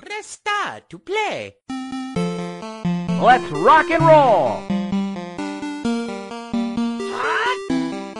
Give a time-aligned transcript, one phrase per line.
[0.00, 1.56] Press start to play.
[3.20, 4.62] Let's rock and roll!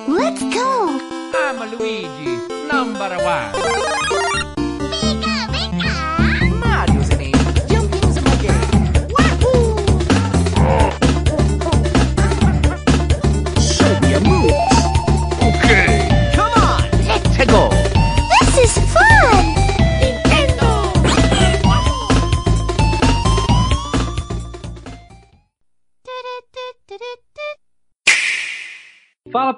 [0.07, 0.99] Let's go!
[1.35, 2.37] I'm Luigi,
[2.69, 4.10] number one.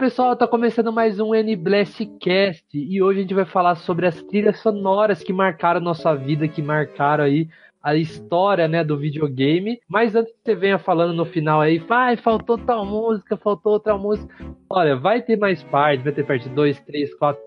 [0.03, 4.21] Pessoal, tá começando mais um N-Blast Cast e hoje a gente vai falar sobre as
[4.25, 7.49] trilhas sonoras que marcaram nossa vida, que marcaram aí
[7.81, 9.79] a história, né, do videogame.
[9.89, 13.97] Mas antes que você venha falando no final aí, vai, faltou tal música, faltou outra
[13.97, 14.35] música.
[14.69, 17.41] Olha, vai ter mais parte, vai ter parte 2, 3, 4.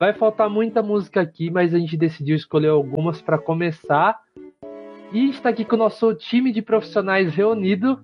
[0.00, 4.18] Vai faltar muita música aqui, mas a gente decidiu escolher algumas para começar.
[5.12, 8.00] E está aqui com o nosso time de profissionais reunido.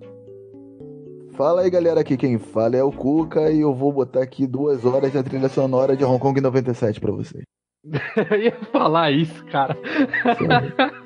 [1.35, 4.85] Fala aí galera, aqui quem fala é o Cuca e eu vou botar aqui duas
[4.85, 7.43] horas da trilha sonora de Hong Kong 97 pra vocês.
[8.29, 9.75] Eu ia falar isso, cara.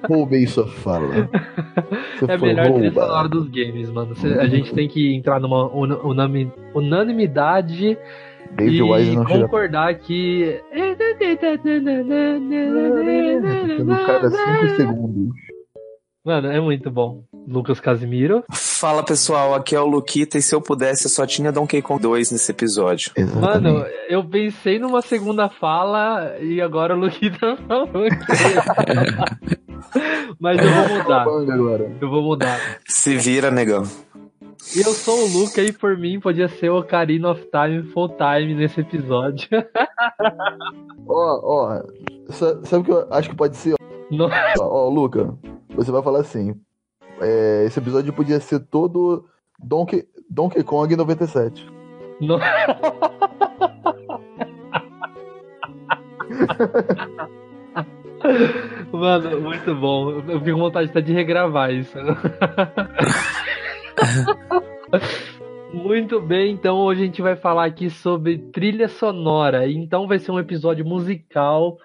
[0.10, 1.08] Roubei sua fala.
[2.20, 4.14] Você É a melhor trilha sonora dos games, mano.
[4.16, 7.98] Cê- A gente tem que entrar numa una- unami- unanimidade
[8.58, 10.60] David e Wise não concordar que.
[14.06, 15.36] Cada 5 segundos.
[16.26, 17.24] Mano, é muito bom.
[17.48, 18.44] Lucas Casimiro.
[18.52, 22.02] Fala pessoal, aqui é o Luquita e se eu pudesse eu só tinha Donkey Kong
[22.02, 23.12] 2 nesse episódio.
[23.16, 23.74] Exatamente.
[23.74, 28.10] Mano, eu pensei numa segunda fala e agora o Luquita falou que.
[30.40, 31.22] Mas eu vou mudar.
[31.22, 31.92] Agora.
[32.02, 32.60] Eu vou mudar.
[32.88, 33.84] Se vira, negão.
[34.76, 38.56] Eu sou o Luca e por mim podia ser o Ocarina of Time full time
[38.56, 39.48] nesse episódio.
[41.08, 41.84] Ó, ó,
[42.32, 43.76] sa- sabe o que eu acho que pode ser?
[44.10, 44.26] Não-
[44.60, 45.36] Ó, ó, Luca,
[45.76, 46.56] você vai falar assim.
[47.22, 49.26] É, esse episódio podia ser todo
[49.60, 51.66] Donkey, Donkey Kong 97.
[52.22, 52.40] não-
[58.92, 60.12] Mano, muito bom.
[60.28, 61.98] Eu fico com vontade até de regravar isso.
[65.74, 69.70] Muito bem, então hoje a gente vai falar aqui sobre trilha sonora.
[69.70, 71.78] Então vai ser um episódio musical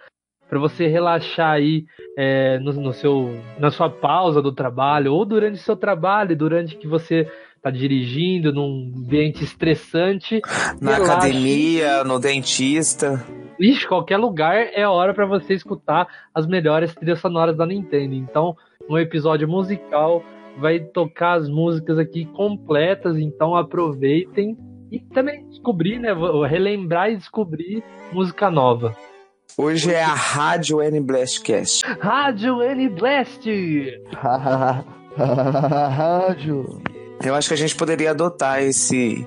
[0.51, 1.85] para você relaxar aí
[2.19, 6.77] é, no, no seu, na sua pausa do trabalho ou durante o seu trabalho, durante
[6.77, 10.41] que você está dirigindo num ambiente estressante.
[10.81, 11.13] Na Relaxe.
[11.13, 13.25] academia, no dentista.
[13.61, 18.15] Ixi, qualquer lugar é hora para você escutar as melhores trilhas sonoras da Nintendo.
[18.15, 18.57] Então,
[18.89, 20.25] um episódio musical
[20.59, 24.57] vai tocar as músicas aqui completas, então aproveitem
[24.91, 26.09] e também descobrir, né,
[26.49, 28.97] relembrar e descobrir música nova.
[29.57, 31.83] Hoje é a Rádio N Blastcast.
[32.01, 33.47] Rádio N Blast.
[35.17, 36.83] Rádio.
[37.23, 39.27] Eu acho que a gente poderia adotar esse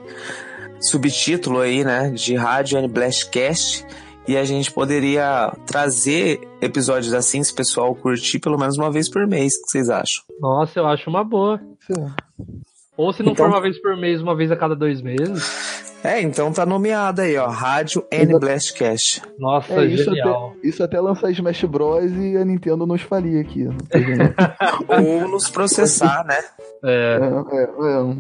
[0.82, 3.86] subtítulo aí, né, de Rádio N Blastcast.
[4.26, 9.10] E a gente poderia trazer episódios assim, se o pessoal curtir pelo menos uma vez
[9.10, 9.54] por mês.
[9.56, 10.24] O que vocês acham?
[10.40, 11.60] Nossa, eu acho uma boa.
[12.96, 15.73] Ou se não Então- for uma vez por mês, uma vez a cada dois meses.
[16.04, 17.48] É, então tá nomeada aí, ó.
[17.48, 18.38] Rádio N.
[18.38, 19.22] Blastcast.
[19.40, 20.54] Nossa, É, isso genial.
[20.58, 23.66] até, isso até lançar Smash Bros e a Nintendo nos falia aqui.
[24.88, 26.38] Ou nos processar, né?
[26.84, 28.16] É, é, é, é.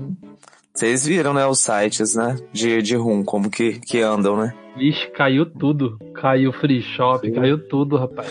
[0.76, 4.54] Vocês viram, né, os sites, né, de, de rum, como que, que andam, né?
[4.76, 6.00] vixe, caiu tudo.
[6.16, 7.34] Caiu free shop, Sim.
[7.36, 8.28] caiu tudo, rapaz.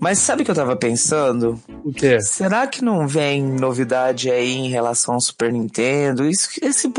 [0.00, 1.56] Mas sabe o que eu tava pensando?
[1.84, 2.20] O quê?
[2.20, 6.26] Será que não vem novidade aí em relação ao Super Nintendo?
[6.28, 6.92] Isso, esse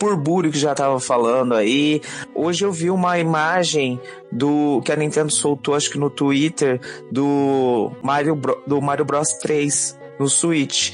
[0.00, 2.00] burbúrio que já tava falando aí.
[2.34, 4.00] Hoje eu vi uma imagem
[4.32, 6.80] do que a Nintendo soltou, acho que no Twitter,
[7.12, 10.92] do Mario, Bro- do Mario Bros 3 no Switch.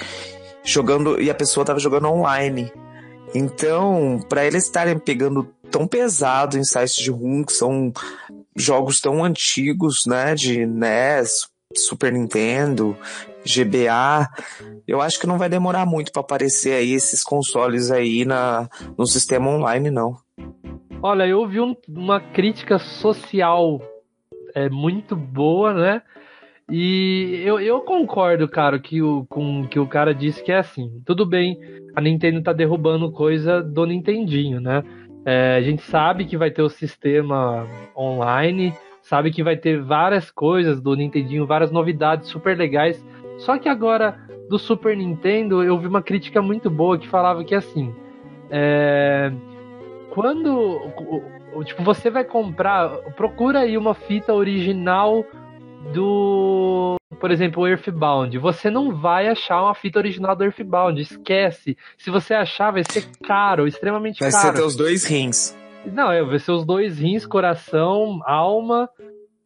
[0.62, 2.70] Jogando, e a pessoa tava jogando online.
[3.36, 7.92] Então, pra eles estarem pegando tão pesado em sites de rum, que são
[8.56, 12.96] jogos tão antigos, né, de NES, Super Nintendo,
[13.44, 14.28] GBA,
[14.88, 19.06] eu acho que não vai demorar muito pra aparecer aí esses consoles aí na, no
[19.06, 20.16] sistema online, não.
[21.02, 23.80] Olha, eu vi um- uma crítica social
[24.54, 26.02] é, muito boa, né?
[26.70, 31.00] E eu, eu concordo, cara, que o, com que o cara disse que é assim.
[31.04, 31.58] Tudo bem,
[31.94, 34.82] a Nintendo tá derrubando coisa do Nintendinho, né?
[35.24, 37.66] É, a gente sabe que vai ter o sistema
[37.96, 43.04] online, sabe que vai ter várias coisas do Nintendinho, várias novidades super legais.
[43.38, 47.54] Só que agora, do Super Nintendo, eu vi uma crítica muito boa que falava que
[47.54, 47.94] assim.
[48.50, 49.32] É,
[50.10, 50.80] quando
[51.64, 55.24] tipo você vai comprar, procura aí uma fita original
[55.92, 61.76] do por exemplo, o Earthbound, você não vai achar uma fita original do Earthbound, esquece.
[61.96, 64.56] Se você achar, vai ser caro, extremamente Vai ser caro.
[64.56, 65.56] teus dois rins.
[65.92, 68.88] Não, é, vai ser os dois rins, coração, alma.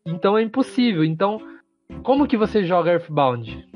[0.06, 1.04] Então é impossível.
[1.04, 1.40] Então,
[2.02, 3.68] como que você joga Earthbound?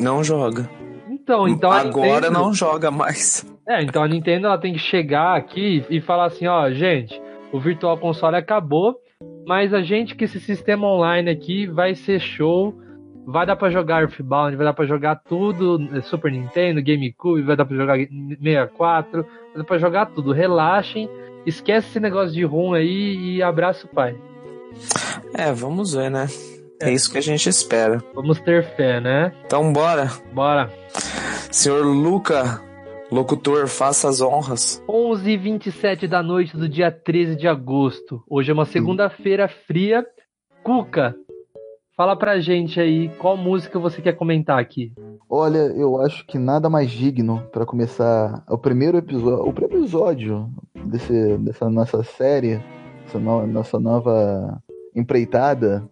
[0.00, 0.70] Não joga.
[1.10, 3.44] Então, então Agora Nintendo- não joga mais.
[3.68, 7.20] É, então a Nintendo ela tem que chegar aqui e falar assim, ó, gente,
[7.52, 8.96] o Virtual Console acabou,
[9.50, 12.72] mas a gente que esse sistema online aqui vai ser show,
[13.26, 17.56] vai dar pra jogar Earthbound, vai dar pra jogar tudo, eh, Super Nintendo, GameCube, vai
[17.56, 20.30] dar pra jogar 64, vai dar pra jogar tudo.
[20.30, 21.10] Relaxem,
[21.44, 24.16] esquece esse negócio de ROM aí e abraça o pai.
[25.34, 26.28] É, vamos ver, né?
[26.80, 28.00] É isso que a gente espera.
[28.14, 29.32] Vamos ter fé, né?
[29.46, 30.12] Então bora.
[30.32, 30.70] Bora.
[31.50, 32.62] Senhor Luca,
[33.10, 34.82] locutor, faça as honras.
[34.88, 38.22] 11h27 da noite do dia 13 de agosto.
[38.28, 40.06] Hoje é uma segunda-feira fria.
[40.62, 41.14] Cuca,
[41.96, 44.92] fala pra gente aí qual música você quer comentar aqui.
[45.28, 50.50] Olha, eu acho que nada mais digno pra começar o primeiro episódio, o primeiro episódio
[50.86, 52.60] desse, dessa nossa série,
[53.06, 54.60] essa no- nossa nova
[54.94, 55.88] empreitada,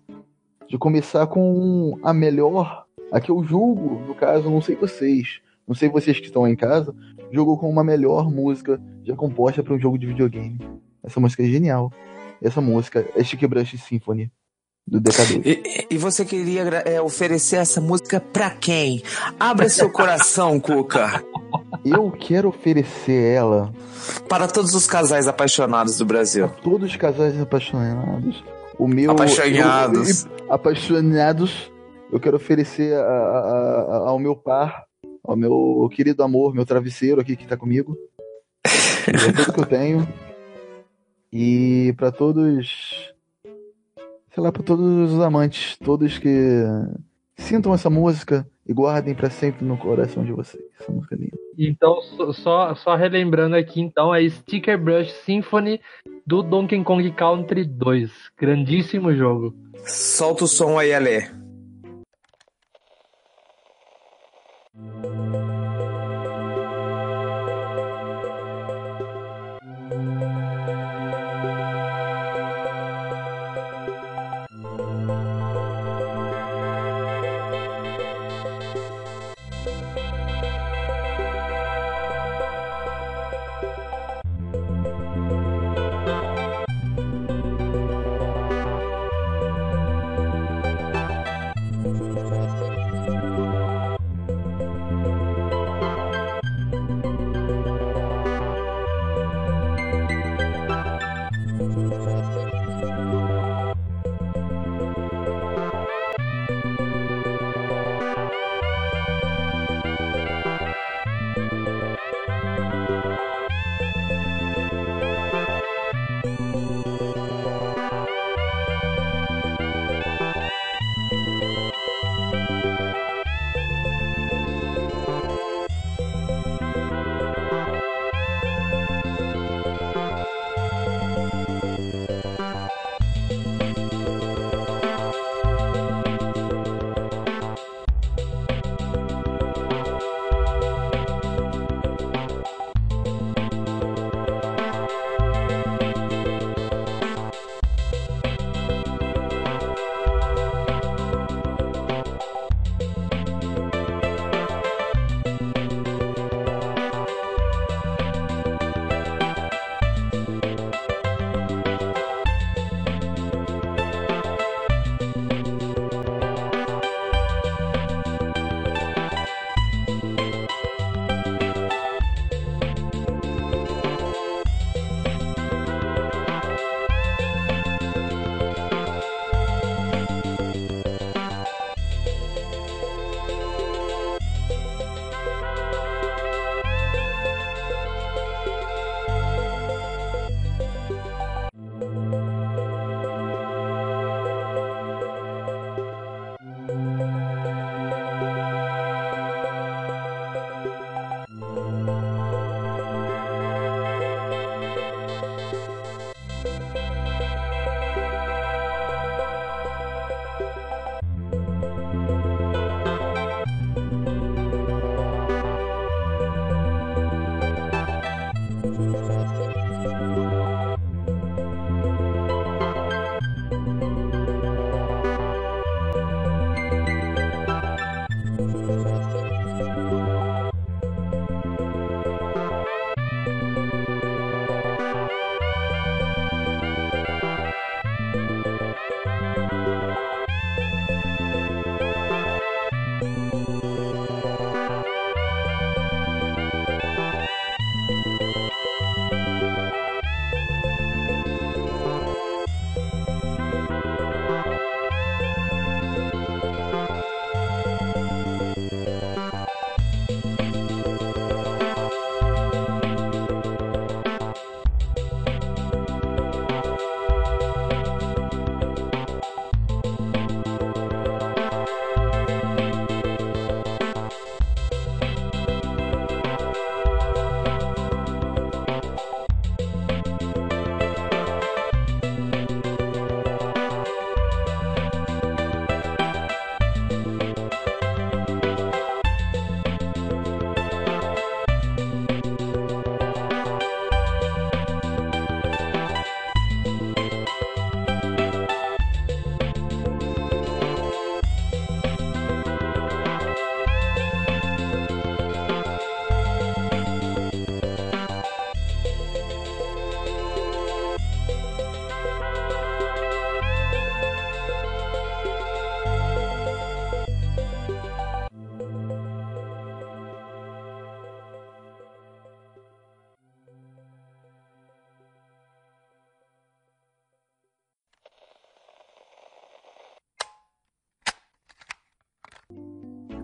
[0.68, 5.74] de começar com a melhor, a que eu julgo, no caso, não sei vocês, não
[5.74, 6.94] sei vocês que estão aí em casa,
[7.30, 10.58] julgo com uma melhor música já composta para um jogo de videogame.
[11.04, 11.92] Essa música é genial.
[12.42, 14.30] Essa música é Chique Brush Symphony,
[14.86, 15.42] do DK2.
[15.44, 19.02] E, e você queria é, oferecer essa música pra quem?
[19.38, 21.22] Abra seu coração, Cuca.
[21.84, 23.72] Eu quero oferecer ela
[24.28, 26.48] Para todos os casais apaixonados do Brasil.
[26.62, 28.42] todos os casais apaixonados.
[28.78, 29.10] O meu.
[29.10, 30.24] Apaixonados.
[30.24, 31.72] eu- eu- apaixonados.
[32.12, 34.84] Eu quero oferecer a- a- a- ao meu par,
[35.24, 37.96] ao meu querido amor, meu travesseiro aqui que tá comigo.
[38.66, 40.08] É tudo que eu tenho.
[41.32, 43.12] E pra todos.
[44.34, 46.62] Sei lá, pra todos os amantes, todos que
[47.36, 50.62] sintam essa música e guardem pra sempre no coração de vocês.
[50.78, 51.36] Essa música é linda.
[51.58, 55.80] Então, só- só, só relembrando aqui, então, é Sticker Brush Symphony
[56.26, 58.10] do Donkey Kong Country 2.
[58.38, 59.54] Grandíssimo jogo.
[59.84, 61.28] Solta o som aí, Ale.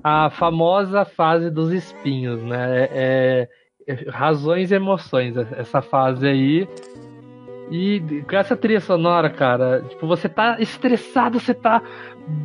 [0.05, 2.89] A famosa fase dos espinhos, né?
[2.93, 3.49] É,
[3.89, 6.69] é- razões e emoções, essa fase aí.
[7.71, 11.81] E com essa trilha sonora, cara, tipo, você tá estressado, você tá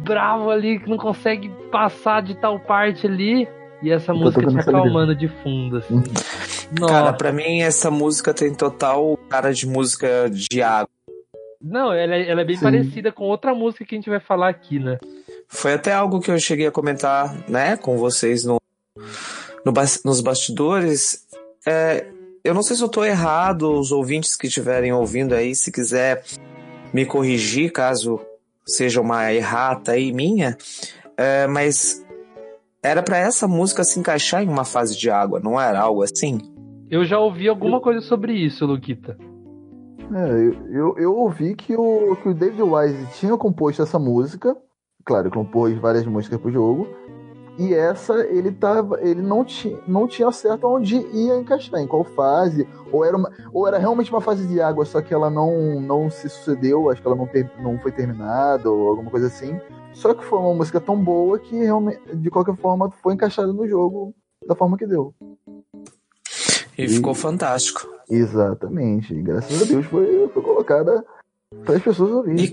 [0.06, 3.46] bravo ali, que não consegue passar de tal parte ali,
[3.84, 5.96] e essa música te acalmando de fundo, assim.
[5.96, 6.88] Uhum.
[6.88, 7.14] Cara, Nossa.
[7.14, 10.90] pra mim essa música tem total cara de música de água.
[11.62, 12.64] Não, ela, é- ela é bem Sim.
[12.64, 14.98] parecida com outra música que a gente vai falar aqui, né?
[15.50, 18.62] Foi até algo que eu cheguei a comentar, né, com vocês no,
[19.66, 19.74] no
[20.06, 21.26] nos bastidores.
[21.66, 22.06] É,
[22.44, 26.24] eu não sei se eu tô errado, os ouvintes que estiverem ouvindo aí, se quiser
[26.94, 28.20] me corrigir, caso
[28.66, 30.56] seja uma errata aí minha,
[31.18, 32.06] é, mas
[32.84, 36.40] era pra essa música se encaixar em uma fase de água, não era algo assim?
[36.90, 39.18] Eu já ouvi alguma coisa sobre isso, Luquita.
[40.12, 44.56] É, eu, eu, eu ouvi que o, que o David Wise tinha composto essa música.
[45.10, 46.88] Claro, ele compôs várias músicas pro jogo.
[47.58, 49.02] E essa ele tava.
[49.02, 52.68] Ele não, ti, não tinha certo onde ia encaixar, em qual fase.
[52.92, 56.12] Ou era, uma, ou era realmente uma fase de água, só que ela não, não
[56.12, 59.60] se sucedeu, acho que ela não, ter, não foi terminada, ou alguma coisa assim.
[59.94, 63.68] Só que foi uma música tão boa que realmente, de qualquer forma, foi encaixada no
[63.68, 64.14] jogo
[64.48, 65.12] da forma que deu.
[66.78, 67.90] E E- ficou fantástico.
[68.08, 69.14] Exatamente.
[69.24, 71.04] Graças a Deus foi, foi colocada
[71.66, 72.46] para as pessoas ouvirem.
[72.46, 72.52] E,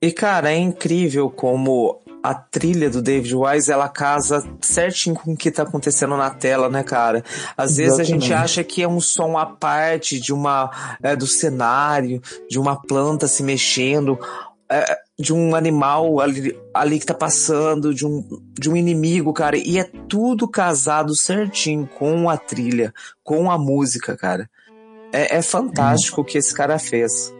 [0.00, 5.36] e, cara, é incrível como a trilha do David Wise ela casa certinho com o
[5.36, 7.22] que tá acontecendo na tela, né, cara?
[7.56, 8.44] Às vezes a gente Exatamente.
[8.44, 13.28] acha que é um som à parte de uma é, do cenário, de uma planta
[13.28, 14.18] se mexendo,
[14.68, 18.26] é, de um animal ali, ali que tá passando, de um,
[18.58, 19.56] de um inimigo, cara.
[19.56, 24.50] E é tudo casado certinho com a trilha, com a música, cara.
[25.12, 27.32] É, é fantástico o que esse cara fez.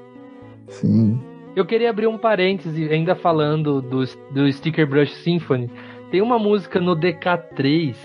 [0.80, 1.20] Sim.
[1.56, 5.70] Eu queria abrir um parêntese, ainda falando do, do Sticker Brush Symphony.
[6.10, 7.96] Tem uma música no DK3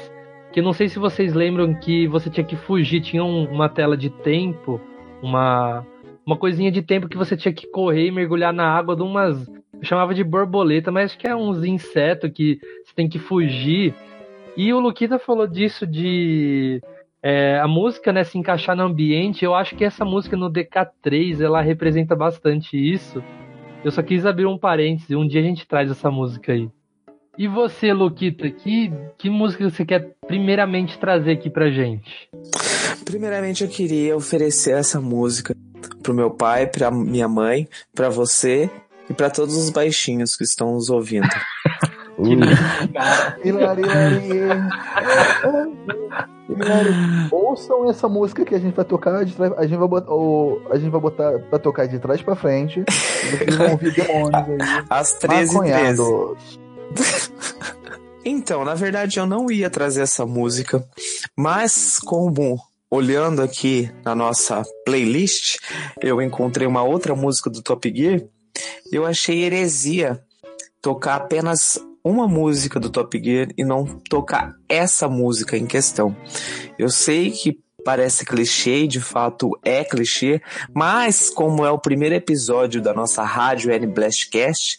[0.53, 3.96] que não sei se vocês lembram que você tinha que fugir, tinha um- uma tela
[3.96, 4.81] de tempo,
[5.22, 5.86] uma
[6.25, 9.48] uma coisinha de tempo que você tinha que correr e mergulhar na água de umas,
[9.48, 13.93] eu chamava de borboleta, mas acho que é uns insetos que você tem que fugir.
[14.55, 16.79] E o Luquita falou disso de
[17.24, 19.43] é, a música, né, se encaixar no ambiente.
[19.43, 23.22] Eu acho que essa música no DK3 ela representa bastante isso.
[23.83, 26.69] Eu só quis abrir um parêntese, um dia a gente traz essa música aí.
[27.38, 32.29] E você, Luquita, que, que música você quer primeiramente trazer aqui pra gente?
[33.05, 35.55] Primeiramente, eu queria oferecer essa música
[36.03, 38.69] pro meu pai, pra minha mãe, pra você
[39.09, 41.27] e pra todos os baixinhos que estão nos ouvindo.
[43.43, 43.81] Hilari, hilari.
[46.53, 46.89] Hilari.
[47.31, 50.62] Ouçam essa música que a gente vai tocar de trás, a gente vai botar, o-
[50.70, 52.84] a gente vai botar pra tocar de trás pra frente.
[52.88, 54.58] E vocês vão ouvir demônios aí.
[54.89, 56.60] Às 13 h 13 Maconhados.
[58.24, 60.86] Então, na verdade, eu não ia trazer essa música,
[61.36, 65.58] mas como olhando aqui na nossa playlist,
[66.00, 68.22] eu encontrei uma outra música do Top Gear,
[68.91, 70.22] eu achei heresia
[70.81, 76.15] tocar apenas uma música do Top Gear e não tocar essa música em questão.
[76.77, 80.41] Eu sei que parece clichê, de fato é clichê,
[80.74, 84.75] mas como é o primeiro episódio da nossa rádio N Blastcast,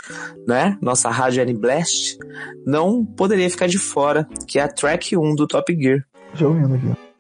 [0.47, 0.79] né?
[0.81, 2.17] Nossa rádio N Blast,
[2.67, 6.05] não poderia ficar de fora, que é a track 1 do Top Gear.
[6.35, 7.13] Já ouvindo aqui.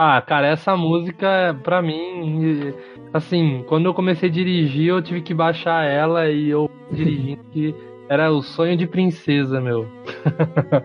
[0.00, 2.72] Ah, cara, essa música, pra mim,
[3.12, 7.74] assim, quando eu comecei a dirigir, eu tive que baixar ela e eu dirigindo que
[8.08, 9.86] era o sonho de princesa, meu.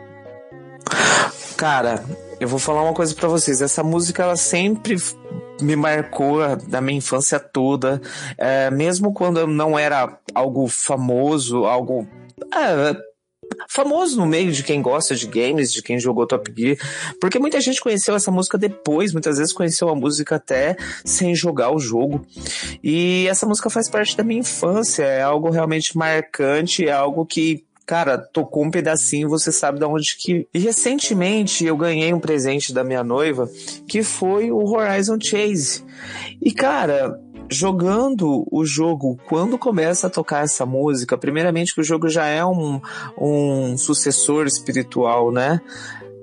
[1.58, 2.04] Cara,
[2.40, 3.62] eu vou falar uma coisa pra vocês.
[3.62, 4.96] Essa música ela sempre
[5.62, 8.02] me marcou da minha infância toda,
[8.38, 12.08] É, mesmo quando não era algo famoso, algo
[12.54, 12.98] é,
[13.68, 16.78] famoso no meio de quem gosta de games, de quem jogou Top Gear,
[17.20, 21.72] porque muita gente conheceu essa música depois, muitas vezes conheceu a música até sem jogar
[21.72, 22.26] o jogo.
[22.84, 27.64] E essa música faz parte da minha infância, é algo realmente marcante, é algo que
[27.86, 30.48] Cara, tocou um pedacinho, você sabe de onde que.
[30.54, 33.50] E recentemente eu ganhei um presente da minha noiva
[33.88, 35.84] que foi o Horizon Chase.
[36.42, 37.20] E cara,
[37.54, 42.44] jogando o jogo, quando começa a tocar essa música, primeiramente que o jogo já é
[42.44, 42.82] um,
[43.18, 45.62] um sucessor espiritual, né?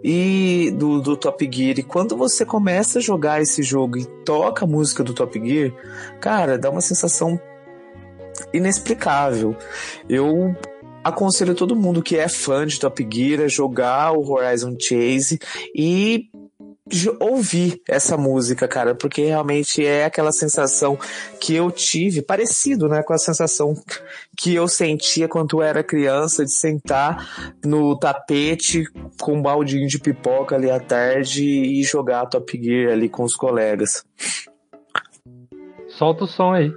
[0.02, 1.78] E do, do Top Gear.
[1.78, 5.72] E quando você começa a jogar esse jogo e toca a música do Top Gear,
[6.20, 7.40] cara, dá uma sensação
[8.52, 9.56] inexplicável.
[10.08, 10.54] Eu
[11.04, 15.38] aconselho todo mundo que é fã de Top Gear a jogar o Horizon Chase
[15.74, 16.28] e
[17.18, 20.98] ouvir essa música, cara, porque realmente é aquela sensação
[21.40, 23.74] que eu tive, parecido, né, com a sensação
[24.36, 28.84] que eu sentia quando eu era criança, de sentar no tapete
[29.20, 33.34] com um baldinho de pipoca ali à tarde e jogar Top Gear ali com os
[33.34, 34.04] colegas.
[35.88, 36.72] Solta o som aí.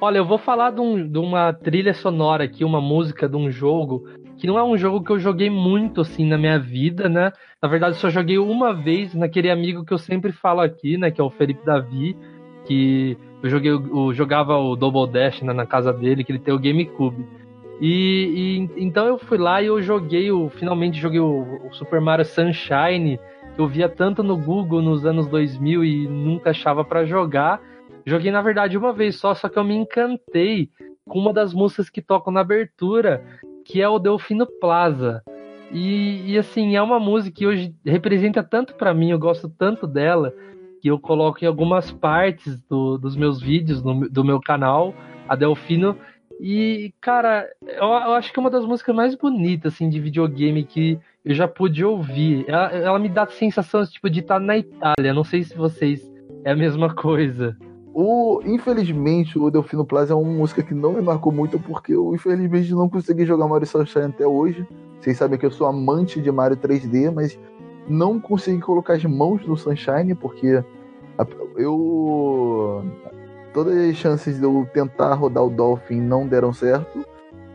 [0.00, 3.50] Olha, eu vou falar de, um- de uma trilha sonora aqui, uma música de um
[3.50, 4.04] jogo
[4.38, 7.30] que não é um jogo que eu joguei muito assim na minha vida, né?
[7.62, 11.10] Na verdade, eu só joguei uma vez naquele amigo que eu sempre falo aqui, né?
[11.10, 12.16] Que é o Felipe Davi,
[12.64, 16.54] que eu joguei, o- jogava o Double Dash né, na casa dele, que ele tem
[16.54, 17.26] o GameCube.
[17.78, 20.48] E, e então eu fui lá e eu joguei o.
[20.48, 23.18] Finalmente joguei o, o Super Mario Sunshine,
[23.54, 27.60] que eu via tanto no Google nos anos 2000 e nunca achava pra jogar.
[28.06, 30.70] Joguei na verdade uma vez só, só que eu me encantei
[31.08, 33.22] com uma das músicas que tocam na abertura,
[33.64, 35.22] que é o Delfino Plaza.
[35.72, 39.86] E, e, assim, é uma música que hoje representa tanto pra mim, eu gosto tanto
[39.86, 40.32] dela,
[40.82, 44.94] que eu coloco em algumas partes do- dos meus vídeos no- do meu canal,
[45.28, 45.96] a Delfino.
[46.40, 50.64] E, cara, eu, eu acho que é uma das músicas mais bonitas, assim, de videogame
[50.64, 52.44] que eu já pude ouvir.
[52.48, 55.12] Ela, ela me dá sensação, tipo, de estar na Itália.
[55.14, 56.10] Não sei se vocês
[56.44, 57.56] é a mesma coisa.
[57.92, 62.14] O, infelizmente, o Delfino Plaza é uma música que não me marcou muito porque eu,
[62.14, 64.66] infelizmente, não consegui jogar Mario Sunshine até hoje.
[65.00, 67.38] Vocês sabem que eu sou amante de Mario 3D, mas
[67.88, 70.62] não consegui colocar as mãos no Sunshine porque
[71.56, 72.84] eu.
[73.52, 77.04] Todas as chances de eu tentar rodar o Dolphin não deram certo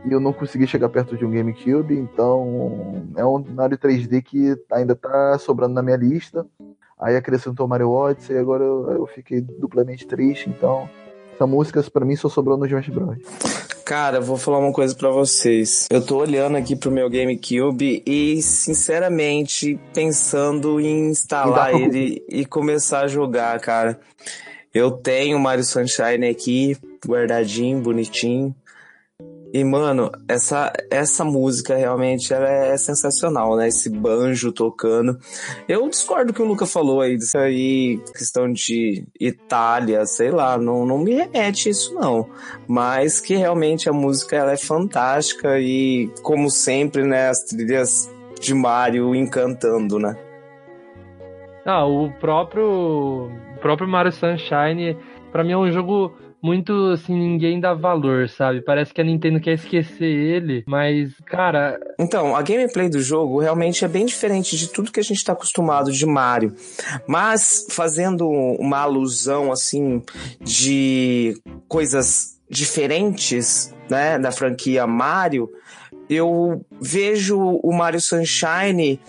[0.06, 4.56] e eu não consegui chegar perto de um GameCube, então é um Mario 3D que
[4.72, 6.46] ainda tá sobrando na minha lista.
[7.00, 10.90] Aí acrescentou Mario Odyssey, e agora eu, eu fiquei duplamente triste, então
[11.34, 13.18] essa música pra mim só sobrou no Smash Bros.
[13.84, 15.88] Cara, vou falar uma coisa pra vocês.
[15.92, 22.46] Eu tô olhando aqui pro meu GameCube e, sinceramente, pensando em instalar pra- ele e
[22.46, 24.00] começar a jogar, cara.
[24.74, 28.56] Eu tenho o Mario Sunshine aqui, guardadinho, bonitinho.
[29.56, 33.70] E, mano, essa, essa música realmente ela é sensacional, né?
[33.70, 35.18] Esse banjo tocando.
[35.66, 40.58] Eu discordo do que o Luca falou aí, disso aí, questão de Itália, sei lá,
[40.58, 42.28] não, não me remete isso, não
[42.68, 48.54] mas que realmente a música ela é fantástica e como sempre, né, as trilhas de
[48.54, 50.18] Mario encantando, né?
[51.66, 54.98] Ah, o próprio, o próprio Mario Sunshine,
[55.32, 56.14] pra mim é um jogo
[56.46, 58.62] muito assim, ninguém dá valor, sabe?
[58.62, 63.84] Parece que a Nintendo quer esquecer ele, mas, cara, Então, a gameplay do jogo realmente
[63.84, 66.54] é bem diferente de tudo que a gente está acostumado de Mario,
[67.08, 70.04] mas fazendo uma alusão assim
[70.40, 71.34] de
[71.68, 75.50] coisas diferentes, né, da franquia Mario,
[76.08, 79.00] eu vejo o Mario Sunshine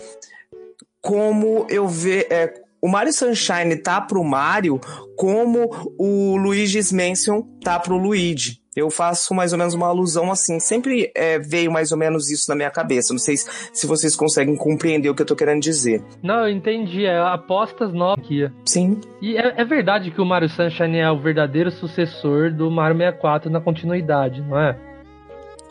[0.99, 4.79] como eu ve é, o Mario Sunshine tá pro Mario
[5.15, 8.59] como o Luigi's Mansion tá pro Luigi.
[8.75, 10.59] Eu faço mais ou menos uma alusão assim.
[10.59, 13.11] Sempre é, veio mais ou menos isso na minha cabeça.
[13.11, 16.03] Não sei se, se vocês conseguem compreender o que eu tô querendo dizer.
[16.21, 18.47] não, eu entendi, é apostas novas aqui.
[18.65, 19.01] Sim.
[19.19, 23.49] E é, é verdade que o Mario Sunshine é o verdadeiro sucessor do Mario 64
[23.49, 24.77] na continuidade, não é?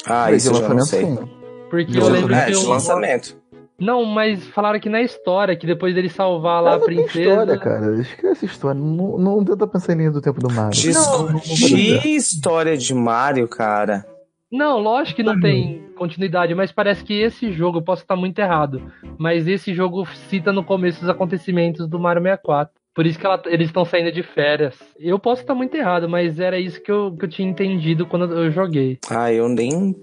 [0.04, 1.26] Ah, Mas isso eu já não lançamento, sei.
[1.26, 1.36] sim.
[1.70, 2.68] Porque eu lembro É, que eu...
[2.68, 3.36] lançamento.
[3.78, 7.20] Não, mas falaram que na história, que depois dele salvar lá a princesa.
[7.30, 8.00] história, cara.
[8.00, 8.80] Esquece história.
[8.80, 10.70] Não, não tenta pensar em linha do tempo do Mario.
[10.80, 14.04] De, Não, de história de Mario, cara.
[14.50, 18.38] Não, lógico que não tem continuidade, mas parece que esse jogo, eu posso estar muito
[18.38, 18.80] errado,
[19.18, 22.72] mas esse jogo cita no começo os acontecimentos do Mario 64.
[22.94, 24.74] Por isso que ela- eles estão saindo de férias.
[24.98, 28.32] Eu posso estar muito errado, mas era isso que eu, que eu tinha entendido quando
[28.32, 28.98] eu joguei.
[29.10, 29.94] Ah, eu nem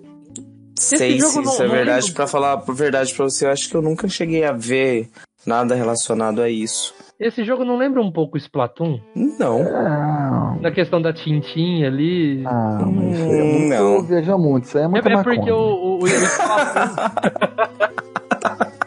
[0.78, 2.12] sei se não- isso é não verdade.
[2.12, 5.10] Pra falar a verdade pra você, eu acho que eu nunca cheguei a ver
[5.46, 6.94] nada relacionado a isso.
[7.20, 9.00] Esse jogo não lembra um pouco o Splatoon?
[9.16, 9.62] Não.
[9.62, 12.44] Ah, Na questão da Tintin ali.
[12.46, 14.04] ah, mas isso aí é Hum, muito não.
[14.04, 14.64] viajar muito.
[14.66, 15.36] Isso aí é É, muita é maconha.
[15.36, 16.94] porque o, o, o Splatoon.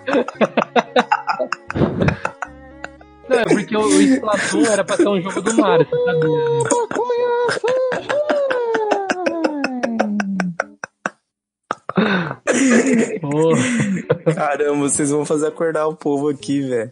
[3.28, 6.30] Não, é porque o, o Splatoon era pra ser um jogo do Mario, você sabia?
[6.30, 6.68] né?
[6.70, 6.86] Pô.
[14.34, 16.90] Caramba, vocês vão fazer acordar o povo aqui, velho.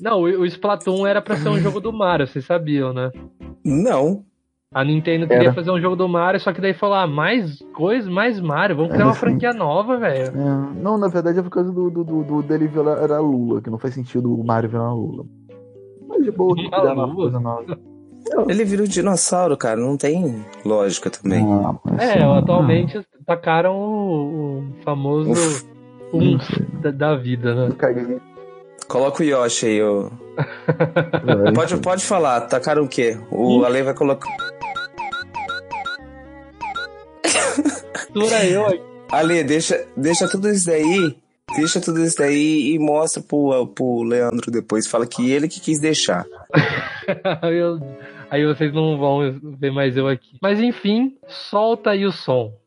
[0.00, 3.10] Não, o, o Splatoon era pra ser um jogo do Mario, vocês sabiam, né?
[3.64, 4.24] Não.
[4.74, 5.54] A Nintendo queria Era.
[5.54, 8.90] fazer um jogo do Mario, só que daí falou, ah, mais coisa, mais Mario, vamos
[8.90, 9.20] criar Era uma assim.
[9.20, 10.32] franquia nova, velho.
[10.34, 13.60] É, não, na verdade é por causa do, do, do, do dele virar a Lula,
[13.60, 15.26] que não faz sentido o Mario virar a Lula.
[16.08, 17.14] Mas de boa, criar uma Lula?
[17.16, 17.78] coisa nova.
[18.48, 19.76] Ele vira um dinossauro, cara.
[19.76, 21.44] Não tem lógica também.
[21.44, 25.64] Ah, É, atualmente tacaram o, o famoso Uf.
[26.12, 26.50] umf
[26.82, 27.74] da, da vida, né?
[28.88, 30.10] Coloca o Yoshi aí, ô.
[31.54, 33.18] Pode, pode falar, tacaram o quê?
[33.30, 34.28] O Ale vai colocar.
[38.14, 38.80] Mistura eu aqui.
[39.10, 41.16] Ale, deixa, deixa tudo isso daí.
[41.56, 44.86] Deixa tudo isso daí e mostra pro, pro Leandro depois.
[44.86, 46.24] Fala que ele que quis deixar.
[47.42, 47.78] Aí eu-
[48.32, 50.38] aí vocês não vão ver mais eu aqui.
[50.40, 52.58] Mas enfim, solta aí o som.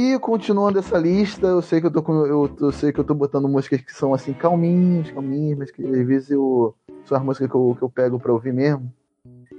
[0.00, 3.04] E continuando essa lista, eu sei que eu tô com, eu, eu sei que eu
[3.04, 7.22] tô botando músicas que são assim calminhas, calminhas, mas que às vezes eu são as
[7.22, 8.90] músicas que eu, que eu pego pra ouvir mesmo.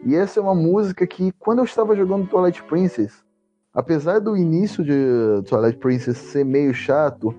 [0.03, 3.23] E essa é uma música que quando eu estava jogando Twilight Princess,
[3.71, 7.35] apesar do início de Twilight Princess ser meio chato,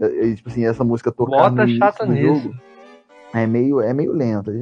[0.00, 2.26] é, é, tipo assim, essa música tocar Bota no chata do nisso.
[2.42, 2.54] jogo,
[3.32, 4.52] é meio, é meio lenta.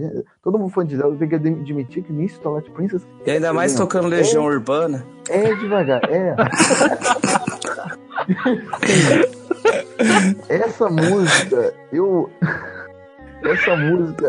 [0.42, 3.30] Todo mundo fã de Zelda tem que admitir que o início de Twilight Princess E
[3.30, 5.04] ainda mais É, tocando Legião Urbana.
[5.28, 6.34] é devagar, é.
[10.48, 12.30] Essa música, eu.
[13.44, 14.26] Essa música.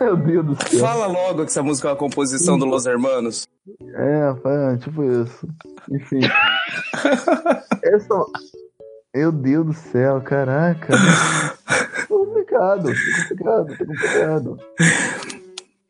[0.00, 0.80] Meu Deus do céu.
[0.80, 3.46] Fala logo que essa música é uma composição do Los Hermanos.
[3.94, 5.46] É, é, tipo isso.
[5.90, 6.20] Enfim.
[7.82, 8.14] Essa.
[9.14, 10.92] Meu Deus do céu, caraca.
[10.92, 12.92] Tá complicado, tá
[13.28, 14.58] complicado, tá complicado.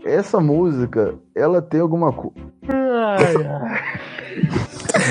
[0.04, 2.36] Essa música, ela tem alguma coisa.
[2.68, 4.59] Ai, ai.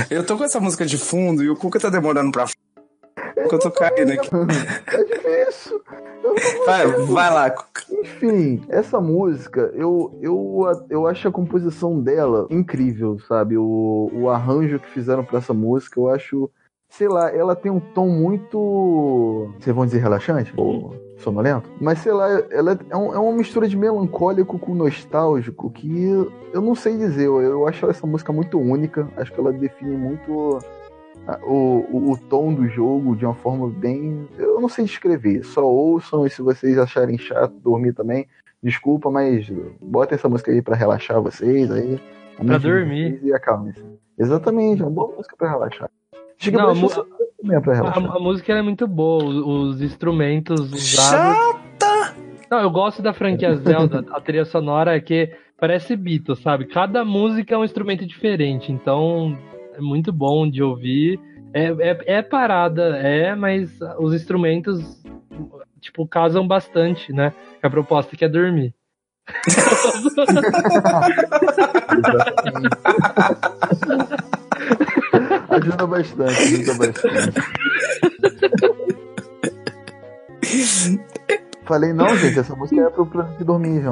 [0.09, 2.45] Eu tô com essa música de fundo e o Cuca tá demorando pra.
[2.45, 4.29] Que eu tô caindo aqui.
[4.87, 5.81] É difícil.
[6.65, 7.81] Vai, vai lá, Cuca.
[7.91, 13.57] Enfim, essa música, eu, eu, eu acho a composição dela incrível, sabe?
[13.57, 16.49] O, o arranjo que fizeram pra essa música, eu acho.
[16.89, 19.53] Sei lá, ela tem um tom muito.
[19.59, 20.53] Vocês vão dizer relaxante?
[20.57, 21.69] Ou sonolento?
[21.79, 25.89] Mas sei lá, ela é, um- é uma mistura de melancólico com nostálgico que
[26.53, 27.25] eu não sei dizer.
[27.27, 29.07] Eu, eu acho essa música muito única.
[29.17, 30.59] Acho que ela define muito
[31.47, 34.27] o, o, o tom do jogo de uma forma bem.
[34.37, 35.43] Eu não sei descrever.
[35.43, 38.27] Só ouçam e se vocês acharem chato dormir também,
[38.63, 39.49] desculpa, mas
[39.81, 41.99] botem essa música aí pra relaxar vocês aí.
[42.39, 43.19] a mente de dormir.
[43.23, 43.83] E acalmem-se.
[44.17, 45.89] Exatamente, é uma boa música pra relaxar.
[46.39, 46.73] Chega Não,
[47.61, 50.81] pra a é A, a música ela é muito boa, os, os instrumentos usados.
[50.81, 52.15] Chata!
[52.49, 56.65] Não, eu gosto da franquia Zelda, a trilha sonora é que parece Beatles, sabe?
[56.65, 59.37] Cada música é um instrumento diferente, então
[59.73, 61.19] é muito bom de ouvir.
[61.53, 65.03] É, é, é parada, é, mas os instrumentos,
[65.81, 67.33] tipo, casam bastante, né?
[67.61, 68.73] A proposta que é dormir.
[75.59, 77.41] Ajuda bastante, ajuda bastante.
[81.65, 83.89] Falei, não, gente, essa música é pro plano de dormir, já.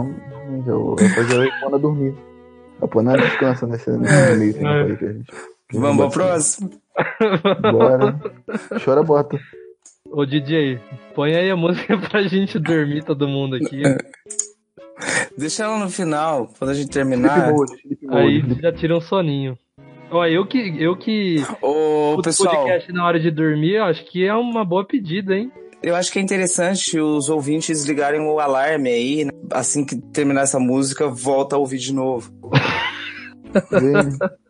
[0.66, 2.16] Eu fazer a Epona dormir.
[2.82, 5.32] A Epona descansa nesse, nesse meio tempo aí que a gente.
[5.70, 6.72] que Vamos pro próximo?
[7.62, 8.20] Bora.
[8.84, 9.38] Chora bota.
[10.10, 10.80] Ô DJ,
[11.14, 13.84] põe aí a música pra gente dormir, todo mundo aqui.
[15.38, 17.52] Deixa ela no final, quando a gente terminar.
[17.52, 18.18] mode, sleep mode.
[18.18, 19.58] Aí já tira um soninho.
[20.10, 24.06] Ó, eu que, eu que Ô, o pessoal, podcast na hora de dormir, eu acho
[24.06, 25.52] que é uma boa pedida, hein?
[25.84, 29.26] eu acho que é interessante os ouvintes ligarem o alarme aí.
[29.26, 29.32] né?
[29.52, 32.32] Assim que terminar essa música, volta a ouvir de novo.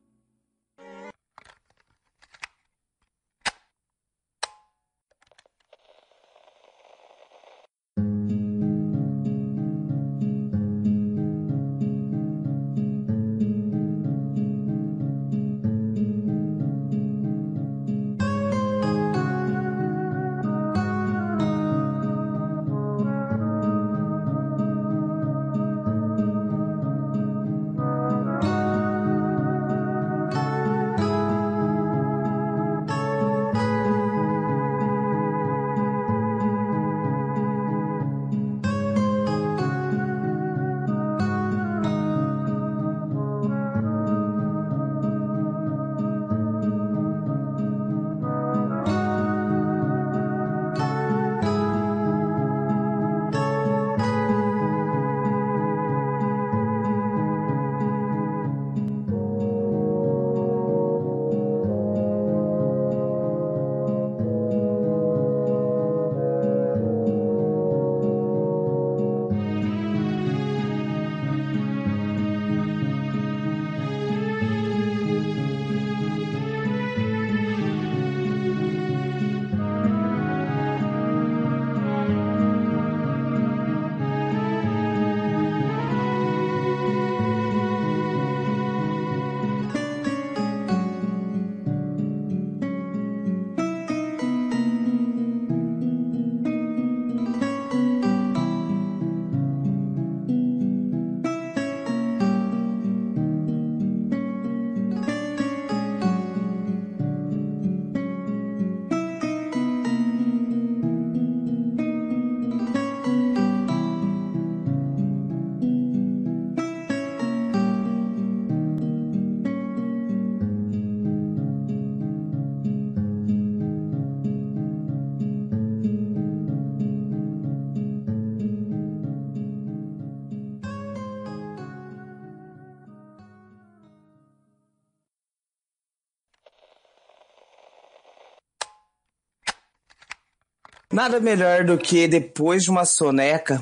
[140.98, 143.62] Nada melhor do que depois de uma soneca,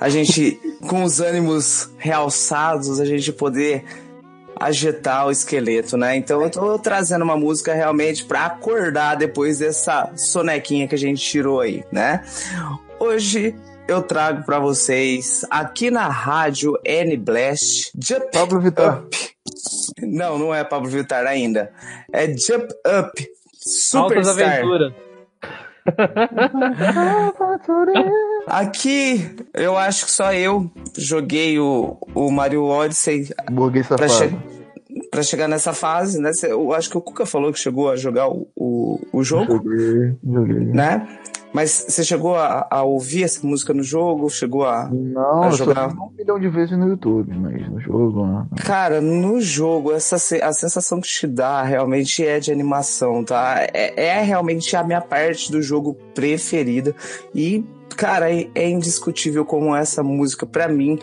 [0.00, 0.58] a gente,
[0.88, 3.84] com os ânimos realçados, a gente poder
[4.58, 6.16] agitar o esqueleto, né?
[6.16, 11.22] Então eu tô trazendo uma música realmente pra acordar depois dessa sonequinha que a gente
[11.22, 12.24] tirou aí, né?
[12.98, 13.54] Hoje
[13.86, 19.02] eu trago pra vocês aqui na rádio N Blast Jump Pablo Vittar.
[19.02, 19.18] Up.
[20.00, 21.70] Não, não é Pablo Vittar ainda.
[22.10, 23.28] É Jump Up
[23.94, 24.52] Altas Superstar.
[24.52, 25.11] aventuras.
[28.46, 34.30] Aqui eu acho que só eu joguei o, o Mario Odyssey Burguês pra, safado.
[34.30, 34.36] che
[35.10, 36.30] pra chegar nessa fase, né?
[36.42, 40.16] Eu acho que o Cuca falou que chegou a jogar o, o, o jogo, Joguei,
[40.24, 40.58] joguei.
[40.66, 41.06] né?
[41.52, 44.28] Mas você chegou a, a ouvir essa música no jogo?
[44.30, 44.88] Chegou a.
[44.90, 45.88] Não, a jogar.
[45.88, 48.48] vi um milhão de vezes no YouTube, mas no jogo, não.
[48.64, 53.66] Cara, no jogo, essa, a sensação que te dá realmente é de animação, tá?
[53.72, 56.94] É, é realmente a minha parte do jogo preferida.
[57.34, 57.64] E,
[57.96, 60.98] cara, é, é indiscutível como essa música, pra mim,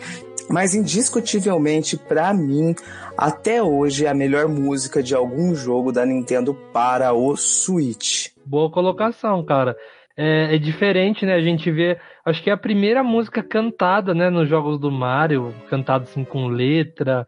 [0.48, 2.74] mas indiscutivelmente, pra mim,
[3.16, 8.30] até hoje é a melhor música de algum jogo da Nintendo para o Switch.
[8.44, 9.76] Boa colocação, cara.
[10.16, 11.34] É, é diferente, né?
[11.34, 11.98] A gente vê.
[12.24, 14.28] Acho que é a primeira música cantada, né?
[14.28, 17.26] Nos jogos do Mario, cantada assim com letra.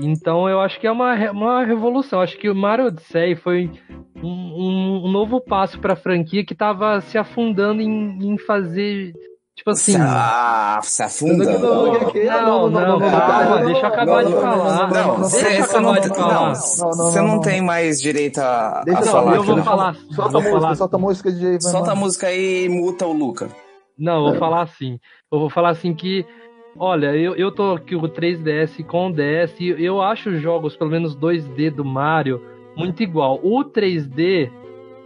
[0.00, 2.20] Então eu acho que é uma, uma revolução.
[2.20, 3.70] Acho que o Mario Odyssey foi
[4.16, 9.12] um, um- novo passo pra franquia que tava se afundando em, em fazer.
[9.54, 9.94] Tipo assim.
[9.98, 11.44] Ah, se afunda.
[11.58, 14.90] Não, não, não, calma, deixa eu acabar de falar.
[14.90, 16.54] Não, Deixa você eu não, acabar de não, falar.
[16.54, 19.36] você não tem mais direito a, Deixa a eu Não, falar.
[19.36, 19.62] eu vou né?
[19.62, 19.96] falar.
[20.10, 23.50] Solta a música, solta a música de Solta a música aí e muta o Luca.
[23.98, 24.98] Não, eu vou falar assim.
[25.30, 26.24] Eu vou falar assim que,
[26.78, 30.40] olha, eu, eu tô aqui com o 3DS com o DS e eu acho os
[30.40, 32.40] jogos, pelo menos 2D do Mario,
[32.74, 33.38] muito igual.
[33.42, 34.50] O 3D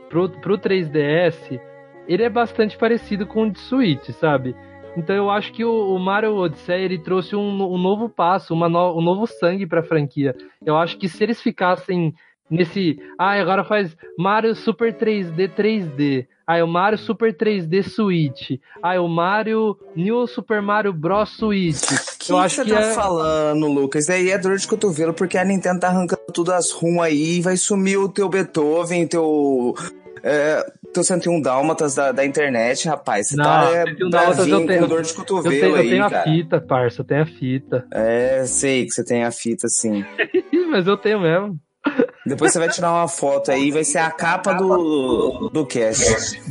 [0.08, 1.60] pro, pro 3DS,
[2.08, 4.54] ele é bastante parecido com o de Switch, sabe?
[4.96, 8.68] Então eu acho que o, o Mario Odyssey ele trouxe um, um novo passo, uma
[8.68, 10.34] no- um novo sangue pra franquia.
[10.64, 12.14] Eu acho que se eles ficassem
[12.50, 12.98] nesse.
[13.18, 16.26] Ah, agora faz Mario Super 3D 3D.
[16.46, 18.52] Ah, é o Mario Super 3D Switch.
[18.82, 21.82] Ah, é o Mario New Super Mario Bros Switch.
[22.20, 22.94] que eu acho você que tá é.
[22.94, 24.04] falando, Lucas?
[24.04, 27.40] Isso aí é dor de cotovelo, porque a Nintendo tá arrancando tudo as rum aí,
[27.42, 29.74] vai sumir o teu Beethoven, teu.
[30.22, 30.64] É,
[30.96, 33.28] teu 101 Dálmatas da, da internet, rapaz.
[33.28, 36.04] Você Não, tá é, 101 Dálmatas eu tenho- dor de Eu cotovelo tenho, eu tenho
[36.04, 37.86] a fita, parça, eu tenho a fita.
[37.92, 40.04] É, sei que você tem a fita, sim.
[40.70, 41.58] Mas eu tenho mesmo.
[42.26, 46.40] Depois você vai tirar uma foto aí, vai ser a capa do, do cast.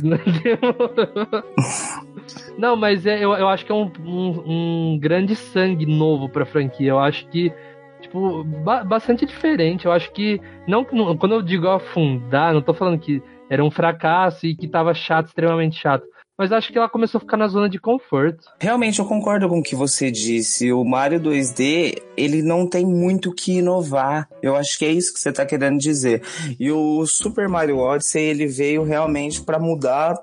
[2.58, 6.46] Não, mas é, eu, eu acho que é um, um, um grande sangue novo pra
[6.46, 6.88] franquia.
[6.90, 7.52] Eu acho que,
[8.00, 9.84] tipo, ba- bastante diferente.
[9.84, 13.70] Eu acho que, não, não- quando eu digo afundar, não tô falando que era um
[13.70, 16.04] fracasso e que tava chato, extremamente chato.
[16.38, 18.44] Mas acho que ela começou a ficar na zona de conforto.
[18.60, 20.70] Realmente, eu concordo com o que você disse.
[20.70, 24.28] O Mario 2D, ele não tem muito o que inovar.
[24.42, 26.22] Eu acho que é isso que você tá querendo dizer.
[26.60, 30.14] E o Super Mario Odyssey, ele veio realmente para mudar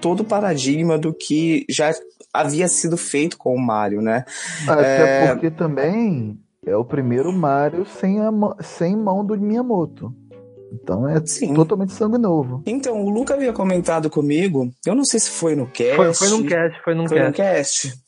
[0.00, 1.92] todo o paradigma do que já
[2.32, 4.24] havia sido feito com o Mario, né?
[4.66, 5.32] Até É.
[5.32, 6.36] porque também
[6.66, 10.12] é o primeiro Mario sem, a, mão- sem mão do Miyamoto.
[10.82, 11.54] Então é Sim.
[11.54, 12.62] totalmente sangue novo.
[12.66, 15.96] Então, o Luca havia comentado comigo, eu não sei se foi no cast.
[15.96, 17.88] Foi, foi num cast, foi num Foi um cast.
[17.88, 18.04] cast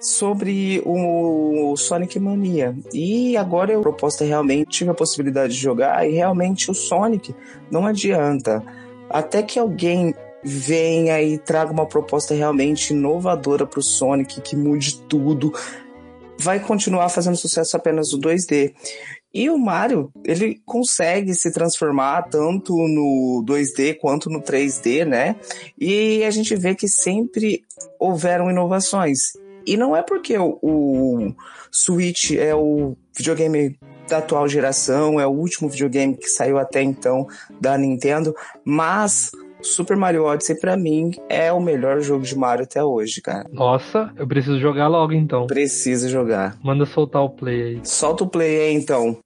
[0.00, 2.76] sobre o Sonic Mania.
[2.92, 7.34] E agora eu proposta realmente tive a possibilidade de jogar e realmente o Sonic
[7.70, 8.62] não adianta.
[9.08, 10.14] Até que alguém
[10.44, 15.52] venha e traga uma proposta realmente inovadora pro Sonic que mude tudo,
[16.38, 18.74] vai continuar fazendo sucesso apenas no 2D.
[19.34, 25.36] E o Mario, ele consegue se transformar tanto no 2D quanto no 3D, né?
[25.78, 27.64] E a gente vê que sempre
[27.98, 29.18] houveram inovações.
[29.66, 31.34] E não é porque o,
[31.70, 33.78] Switch é o videogame
[34.08, 37.26] da atual geração, é o último videogame que saiu até então
[37.58, 39.30] da Nintendo, mas
[39.62, 43.48] Super Mario Odyssey pra mim é o melhor jogo de Mario até hoje, cara.
[43.52, 45.46] Nossa, eu preciso jogar logo então.
[45.46, 46.56] Precisa jogar.
[46.62, 47.80] Manda soltar o play aí.
[47.84, 49.18] Solta o play aí então.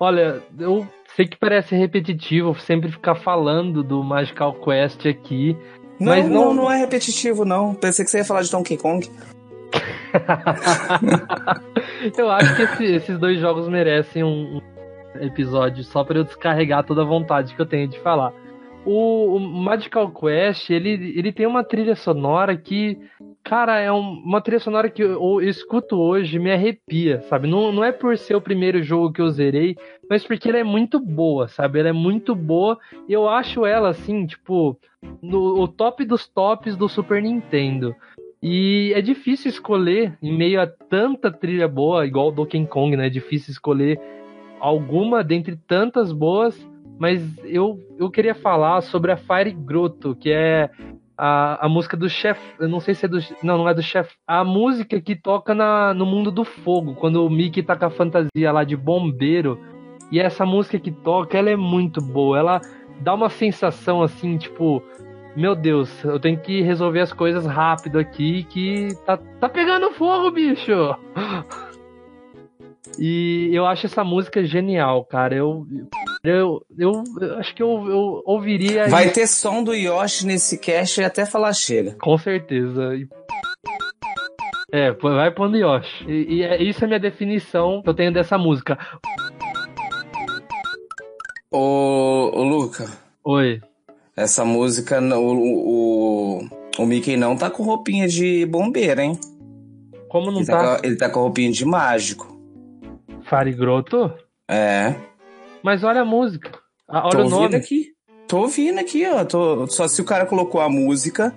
[0.00, 0.86] Olha, eu
[1.16, 5.56] sei que parece repetitivo sempre ficar falando do Magical Quest aqui,
[5.98, 7.74] Não, Mas não, não- não é repetitivo, não.
[7.74, 9.08] Pensei que você ia falar de Donkey Kong.
[12.16, 14.60] eu acho que esse- esses dois jogos merecem um,
[15.20, 18.32] episódio só para eu descarregar toda a vontade que eu tenho de falar.
[18.86, 22.96] O, o Magical Quest, ele, ele tem uma trilha sonora que,
[23.48, 27.48] cara, é um- uma trilha sonora que eu, eu escuto hoje me arrepia, sabe?
[27.48, 29.74] Não, não é por ser o primeiro jogo que eu zerei,
[30.08, 31.78] mas porque ela é muito boa, sabe?
[31.80, 32.78] Ela é muito boa
[33.08, 34.78] e eu acho ela, assim, tipo,
[35.22, 37.94] no o top dos tops do Super Nintendo.
[38.42, 43.06] E é difícil escolher, em meio a tanta trilha boa, igual Donkey Kong, né?
[43.06, 43.98] É difícil escolher
[44.60, 46.54] alguma dentre tantas boas,
[46.98, 50.68] mas eu, eu queria falar sobre a Fire Grotto, que é
[51.18, 52.40] a, a música do chefe.
[52.60, 53.18] Eu não sei se é do.
[53.42, 54.14] Não, não é do chefe.
[54.26, 57.90] A música que toca na, no mundo do fogo, quando o Mickey tá com a
[57.90, 59.58] fantasia lá de bombeiro.
[60.10, 62.38] E essa música que toca, ela é muito boa.
[62.38, 62.60] Ela
[63.00, 64.82] dá uma sensação assim, tipo.
[65.36, 70.30] Meu Deus, eu tenho que resolver as coisas rápido aqui, que tá, tá pegando fogo,
[70.32, 70.72] bicho!
[72.98, 75.34] E eu acho essa música genial, cara.
[75.34, 75.64] Eu,
[76.24, 78.88] eu, eu, eu acho que eu, eu ouviria.
[78.88, 81.96] Vai ter som do Yoshi nesse cast e até falar chega.
[82.00, 82.94] Com certeza.
[82.94, 83.08] E-
[84.72, 86.04] É, vai pondo Yoshi.
[86.06, 88.76] E, e é, isso é a minha definição que eu tenho dessa música.
[91.50, 92.84] Ô, ô Luca,
[93.24, 93.60] Oi.
[94.14, 96.48] essa música, o, o,
[96.78, 99.18] o Mickey não tá com roupinha de bombeiro, hein?
[100.10, 102.38] Como não Ele tá tá, com, ele tá com roupinha de mágico.
[103.28, 104.12] Farigroto?
[104.50, 104.94] É.
[105.62, 106.50] Mas olha a música.
[106.88, 107.56] Ah, Tô olha o ouvindo nome.
[107.56, 107.86] aqui.
[108.26, 109.24] Tô ouvindo aqui, ó.
[109.24, 111.34] Tô, só se o cara colocou a música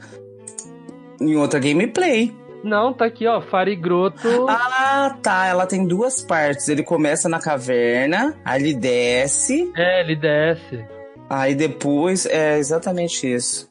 [1.20, 2.34] em outra gameplay.
[2.64, 3.42] Não, tá aqui, ó.
[3.42, 4.28] Farigroto.
[4.48, 5.48] Ah, tá.
[5.48, 6.68] Ela tem duas partes.
[6.70, 10.86] Ele começa na caverna, aí ele desce, É, ele desce.
[11.30, 12.26] aí depois.
[12.26, 13.70] É exatamente isso.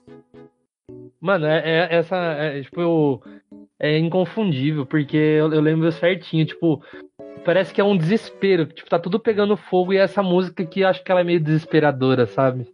[1.20, 2.16] Mano, é, é- essa.
[2.16, 3.20] É, tipo, eu-
[3.78, 6.82] é inconfundível, porque eu, eu lembro certinho, tipo.
[7.44, 8.66] Parece que é um desespero.
[8.66, 12.26] Tipo, tá tudo pegando fogo e essa música que acho que ela é meio desesperadora,
[12.26, 12.66] sabe?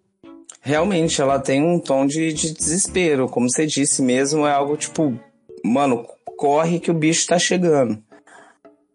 [0.61, 3.29] Realmente, ela tem um tom de, de desespero.
[3.29, 5.19] Como você disse mesmo, é algo tipo.
[5.65, 6.05] Mano,
[6.37, 8.03] corre que o bicho tá chegando.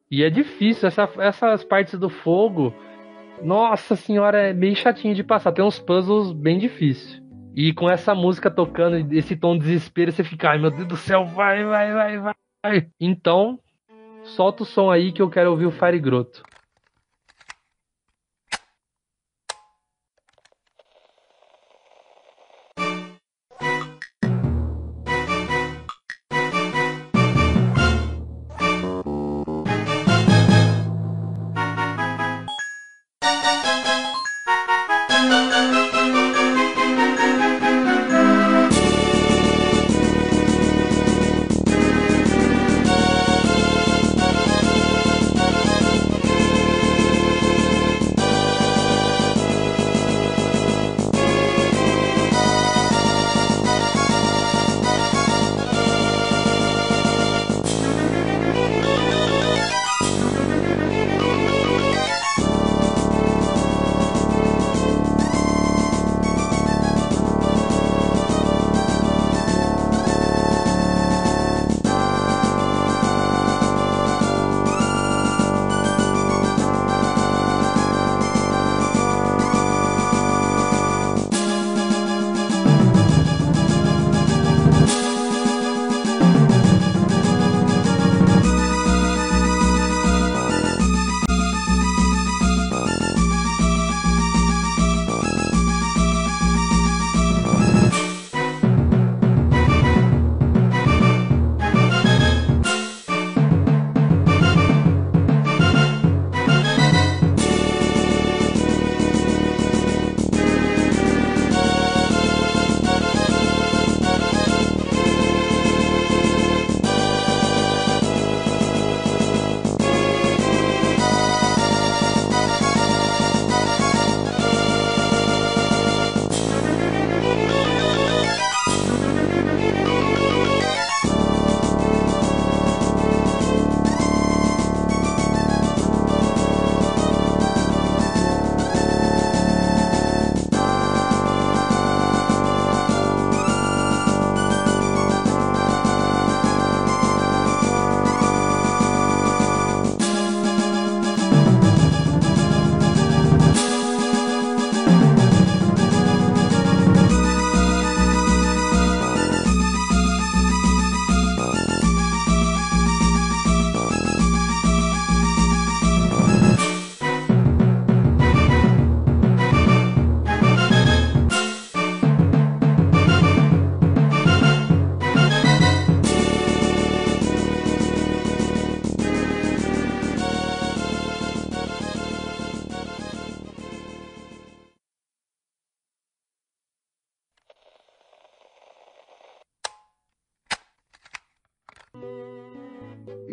[0.10, 2.74] E é difícil, essa- essas partes do fogo.
[3.42, 5.52] Nossa senhora, é meio chatinho de passar.
[5.54, 7.22] Tem uns puzzles bem difíceis.
[7.56, 10.96] E com essa música tocando, esse tom de desespero, você fica, ai meu Deus do
[10.98, 12.88] céu, vai, vai, vai, vai.
[13.00, 13.60] Então,
[14.24, 16.44] solta o som aí que eu quero ouvir o Fire Grotto.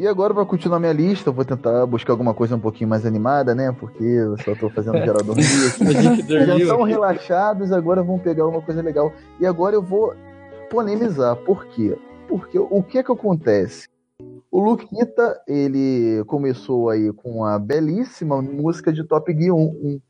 [0.09, 3.55] Agora, pra continuar minha lista, eu vou tentar buscar alguma coisa um pouquinho mais animada,
[3.55, 3.71] né?
[3.73, 5.45] Porque eu só tô fazendo geral dormir
[6.27, 9.13] Já estão relaxados, agora vão pegar uma coisa legal.
[9.41, 10.15] E agora eu vou
[10.71, 11.37] polemizar.
[11.37, 11.97] Por quê?
[12.29, 13.89] Porque o que é que acontece?
[14.51, 19.61] O Luquita, ele começou aí com a belíssima música de Top Gear 1.
[19.61, 20.01] 1.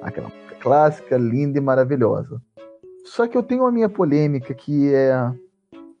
[0.00, 2.40] Aquela música clássica, linda e maravilhosa.
[3.04, 5.32] Só que eu tenho a minha polêmica que é...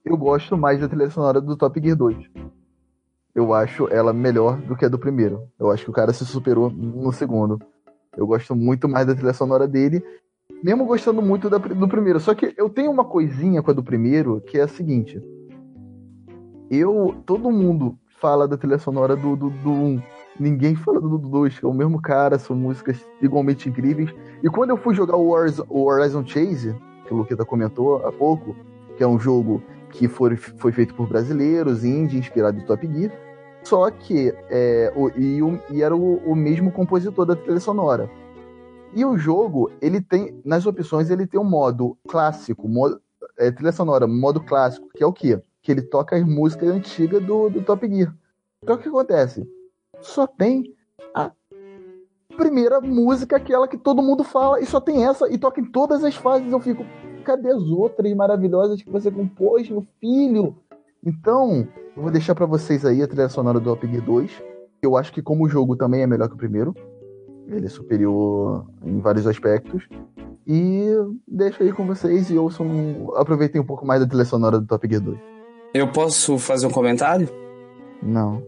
[0.04, 2.16] Eu gosto mais da trilha sonora do Top Gear 2.
[3.34, 5.42] Eu acho ela melhor do que a do primeiro.
[5.58, 7.58] Eu acho que o cara se superou no segundo.
[8.16, 10.02] Eu gosto muito mais da trilha sonora dele,
[10.62, 12.20] mesmo gostando muito da- do primeiro.
[12.20, 15.20] Só que eu tenho uma coisinha com a do primeiro, que é a seguinte.
[16.70, 17.14] Eu.
[17.26, 19.36] Todo mundo fala da trilha sonora do 1.
[19.36, 20.02] Do, do um.
[20.38, 24.10] Ninguém fala do 2, que é o mesmo cara, são músicas igualmente incríveis.
[24.42, 26.74] E quando eu fui jogar o Horizon, o Horizon Chase,
[27.06, 28.56] que o Luqueta comentou há pouco,
[28.96, 33.12] que é um jogo que foi, foi feito por brasileiros, indie, inspirado em Top Gear.
[33.64, 38.10] Só que é, o, e, o- e era o, o mesmo compositor da trilha sonora.
[38.94, 43.00] E o jogo, ele tem, nas opções, ele tem um modo clássico, modo,
[43.38, 45.40] é, trilha sonora, modo clássico, que é o quê?
[45.62, 48.14] Que ele toca as músicas antigas do, do Top Gear.
[48.62, 49.48] Então o que acontece?
[50.00, 50.74] Só tem
[51.14, 51.30] a
[52.36, 56.02] primeira música, aquela que todo mundo fala, e só tem essa, e toca em todas
[56.04, 56.50] as fases.
[56.50, 56.84] Eu fico,
[57.24, 60.56] cadê as outras maravilhosas que você compôs, meu filho?
[61.04, 64.30] Então, eu vou deixar pra vocês aí a trilha sonora do Top Gear 2.
[64.80, 66.74] Eu acho que como jogo também é melhor que o primeiro.
[67.48, 69.88] Ele é superior em vários aspectos.
[70.46, 70.86] E
[71.26, 74.88] deixo aí com vocês e ouçam, aproveitem um pouco mais da trilha sonora do Top
[74.88, 75.18] Gear 2.
[75.74, 77.28] Eu posso fazer um comentário?
[78.02, 78.42] Não.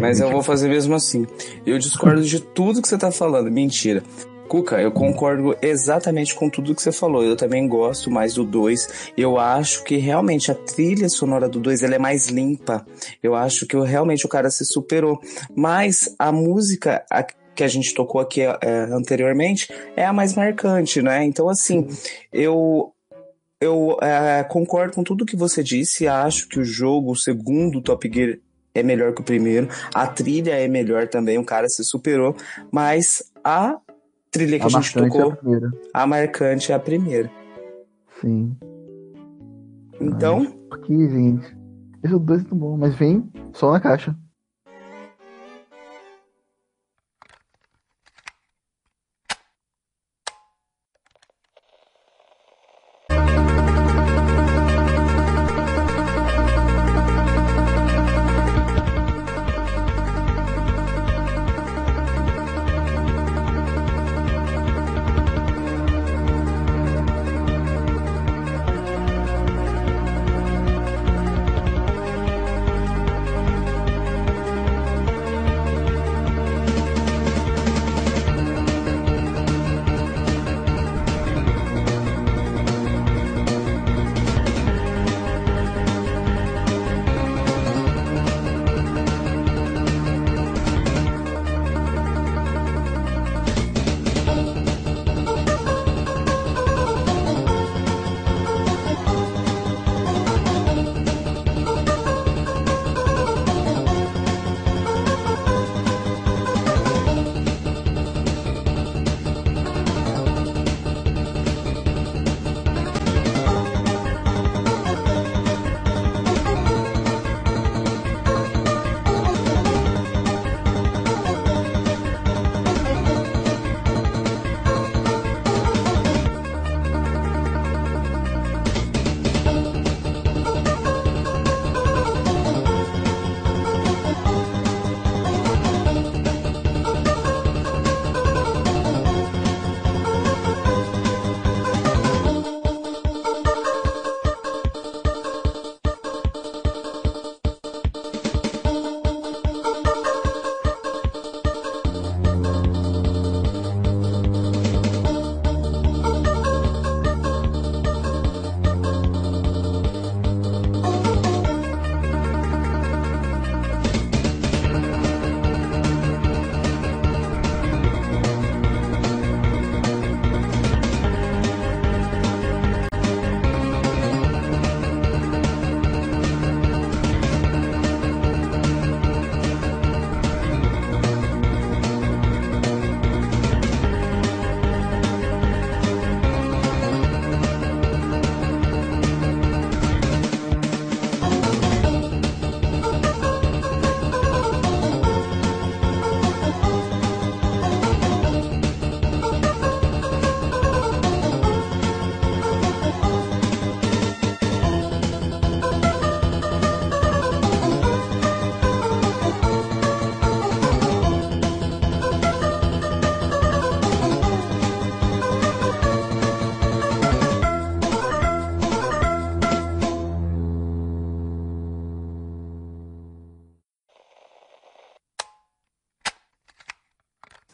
[0.00, 1.26] Mas eu vou fazer mesmo assim.
[1.64, 3.50] Eu discordo de tudo que você tá falando.
[3.50, 4.02] Mentira.
[4.48, 7.24] Cuca, eu concordo exatamente com tudo que você falou.
[7.24, 9.12] Eu também gosto mais do 2.
[9.16, 12.86] Eu acho que realmente a trilha sonora do 2 ela é mais limpa.
[13.22, 15.18] Eu acho que realmente o cara se superou.
[15.56, 17.24] Mas a música a-
[17.54, 18.56] que a gente tocou aqui é,
[18.90, 21.24] anteriormente é a mais marcante, né?
[21.24, 21.86] Então, assim,
[22.32, 22.90] eu
[23.60, 26.06] eu é, concordo com tudo que você disse.
[26.06, 28.36] Acho que o jogo, o segundo Top Gear,
[28.74, 29.68] é melhor que o primeiro.
[29.94, 31.38] A trilha é melhor também.
[31.38, 32.36] O cara se superou.
[32.70, 33.78] Mas a
[34.34, 35.70] trilha que a, a gente marcante é a tocou, primeira.
[35.92, 37.30] a marcante é a primeira.
[38.20, 38.56] Sim.
[40.00, 41.56] Então, Aqui, gente.
[42.02, 44.14] Esse é o 2 muito bom, mas vem só na caixa.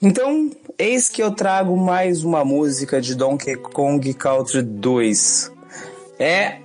[0.03, 5.53] Então, eis que eu trago mais uma música de Donkey Kong Country 2.
[6.19, 6.59] É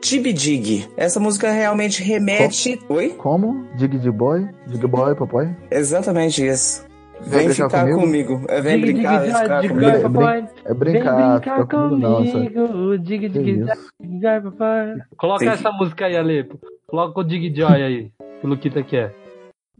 [0.00, 0.88] Tibi Dig.
[0.96, 2.78] Essa música realmente remete.
[2.88, 3.10] Oi?
[3.10, 3.66] Como?
[3.76, 4.46] Dig de boy?
[4.66, 5.56] Dig boy, papai?
[5.70, 6.84] Exatamente isso.
[7.24, 8.00] Vem brincar ficar comigo?
[8.00, 8.44] comigo.
[8.48, 9.90] É, vem Dig, brincar, dig, vem ficar dig, comigo.
[9.90, 10.38] dig, É papai.
[10.64, 13.64] É Vem brincar, brincar fica comigo dig, dig,
[14.00, 14.94] dig, papai.
[15.16, 16.58] Coloca Tem- essa música aí, Alepo.
[16.88, 19.14] Coloca o Dig Joy aí, que o Luquita quer.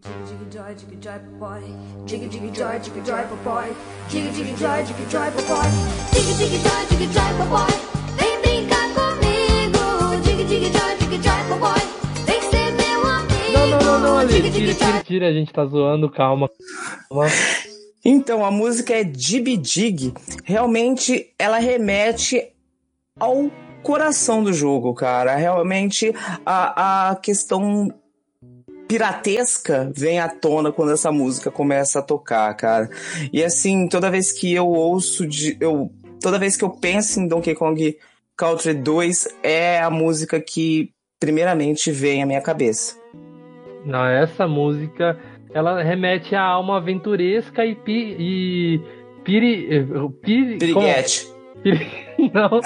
[0.02, 1.62] Jiggy joy, jiggy joy, boy.
[2.06, 3.68] Jiggy jiggy joy, jiggy joy, boy.
[4.08, 5.68] Jiggy jiggy joy, jiggy joy, boy.
[6.12, 7.70] Jiggy jiggy joy, jiggy joy, boy.
[8.18, 10.24] Vem brincar comigo.
[10.24, 11.82] Jiggy jiggy joy, jiggy joy, boy.
[12.26, 13.52] Vem ser meu amigo.
[13.52, 14.28] Não, não, não, não.
[14.28, 15.28] Jiggy, Tira, jiggy tira, tira.
[15.28, 16.50] A gente tá zoando, calma.
[17.08, 17.28] calma.
[18.04, 20.12] Então, a música é Dibi Dig.
[20.42, 22.48] Realmente, ela remete
[23.20, 23.48] ao
[23.84, 25.36] coração do jogo, cara.
[25.36, 26.12] Realmente,
[26.44, 27.88] a, a questão
[28.92, 32.90] piratesca vem à tona quando essa música começa a tocar, cara.
[33.32, 35.56] E assim, toda vez que eu ouço de.
[35.60, 35.90] Eu,
[36.20, 37.96] toda vez que eu penso em Donkey Kong
[38.36, 42.96] Country 2, é a música que primeiramente vem à minha cabeça.
[43.86, 45.18] Não, essa música,
[45.54, 48.80] ela remete à alma aventuresca e, pi, e
[49.24, 49.84] piri, eh,
[50.22, 51.32] piri, como- Piriguete.
[52.34, 52.60] Não,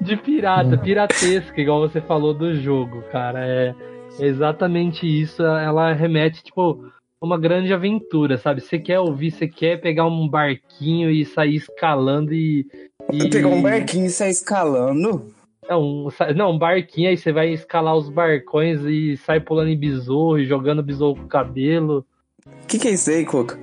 [0.00, 3.40] de pirata, piratesca, igual você falou do jogo, cara.
[3.46, 3.74] É
[4.20, 5.42] exatamente isso.
[5.42, 6.84] Ela remete, tipo,
[7.20, 8.60] a uma grande aventura, sabe?
[8.60, 12.66] Você quer ouvir, você quer pegar um barquinho e sair escalando e.
[13.12, 13.28] e...
[13.30, 15.32] Pegar um barquinho e sair escalando.
[15.68, 19.78] Não, um, não, um barquinho, aí você vai escalar os barcões e sai pulando em
[19.78, 22.06] besouro e jogando besouro com o cabelo.
[22.46, 23.58] O que, que é isso aí, Cuca?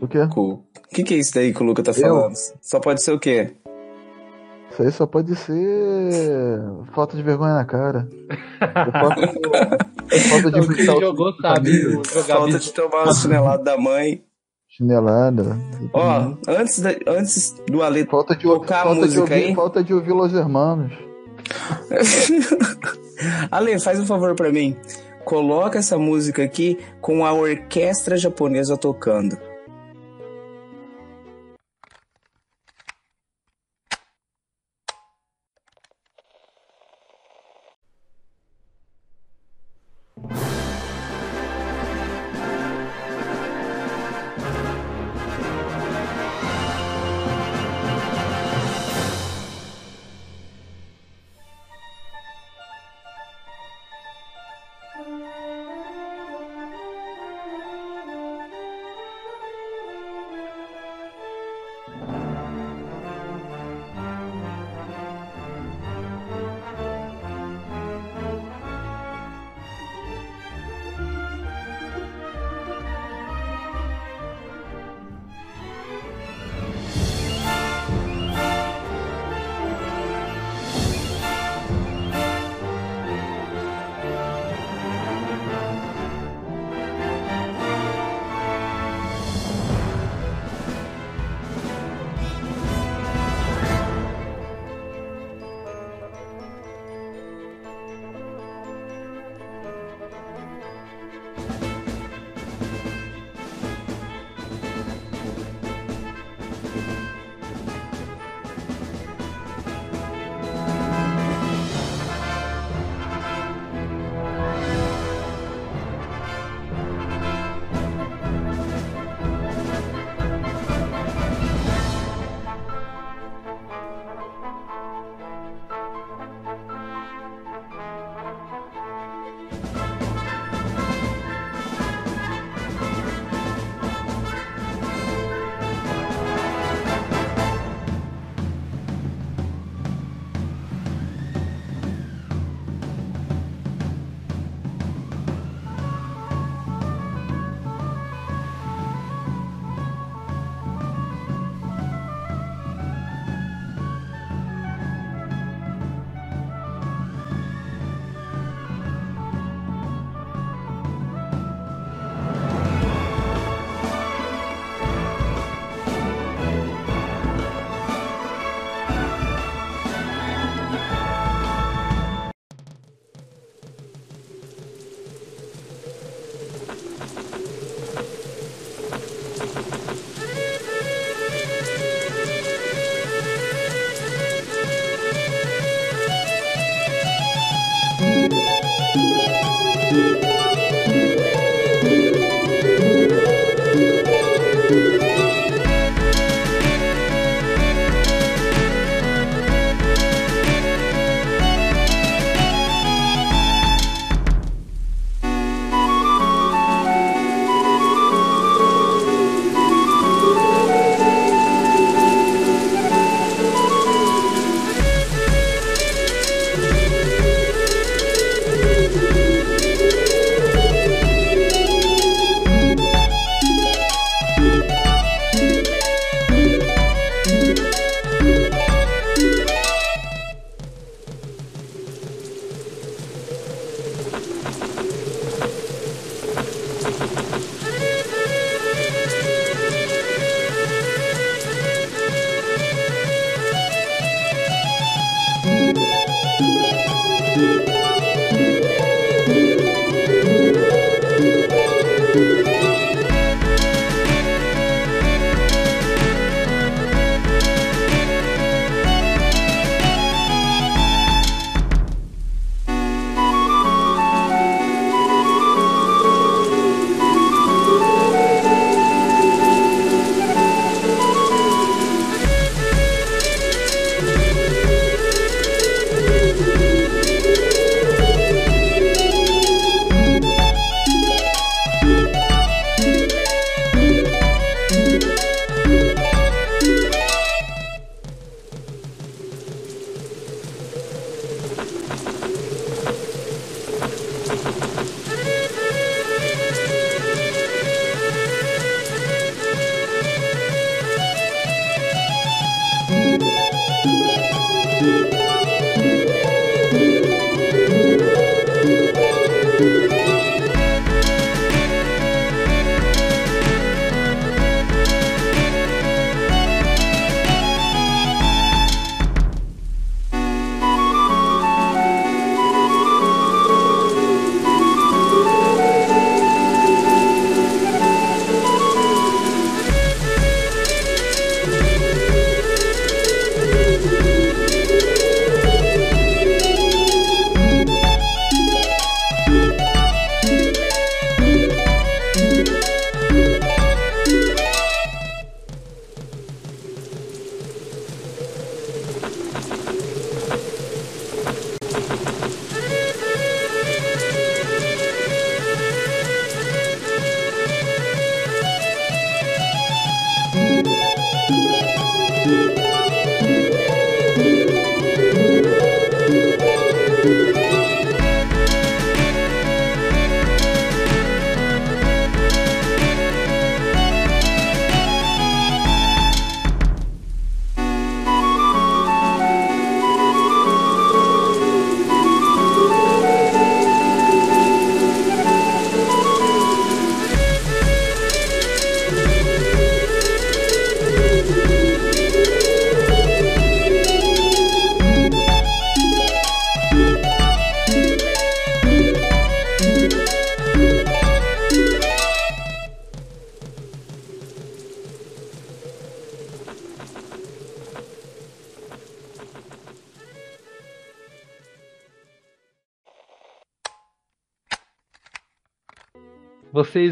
[0.00, 0.18] O quê?
[0.18, 0.62] O
[0.94, 2.00] que, que é isso daí que o Luca tá Eu?
[2.00, 2.34] falando?
[2.62, 3.52] Só pode ser o quê?
[4.80, 6.60] Isso aí só pode ser
[6.94, 8.08] falta de vergonha na cara.
[8.92, 9.32] Falta,
[10.28, 14.22] falta de quem jogou sabe Falta de tomar uma chinelada da mãe.
[14.68, 15.58] Chinelada.
[15.92, 19.54] Ó, antes, da- antes do Ale Falta de, tocar a falta de música ouvir, aí.
[19.54, 20.92] falta de ouvir Los Hermanos.
[23.50, 24.76] Ale, faz um favor pra mim.
[25.24, 29.36] Coloca essa música aqui com a orquestra japonesa tocando.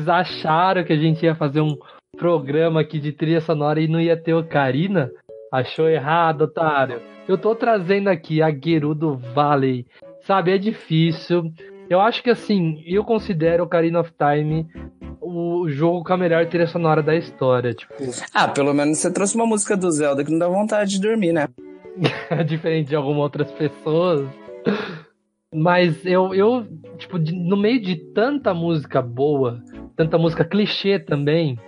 [0.08, 1.76] Vocês acharam que a gente ia fazer um
[2.16, 5.10] programa aqui de trilha sonora e não ia ter Ocarina?
[5.52, 7.02] Achou errado, otário.
[7.28, 9.84] Eu tô trazendo aqui a Gerudo Valley.
[10.22, 11.52] Sabe, é difícil.
[11.90, 14.66] Eu acho que assim, eu considero Ocarina of Time
[15.20, 17.74] o jogo com a melhor trilha sonora da história.
[17.74, 17.92] Tipo,
[18.32, 21.32] Ah, pelo menos você trouxe uma música do Zelda que não dá vontade de dormir,
[21.34, 21.48] né?
[22.46, 24.26] diferente de algumas outras pessoas.
[25.52, 26.66] Mas eu, eu
[26.98, 29.62] tipo, de- no meio de tanta música boa,
[29.98, 31.58] tanta música clichê também,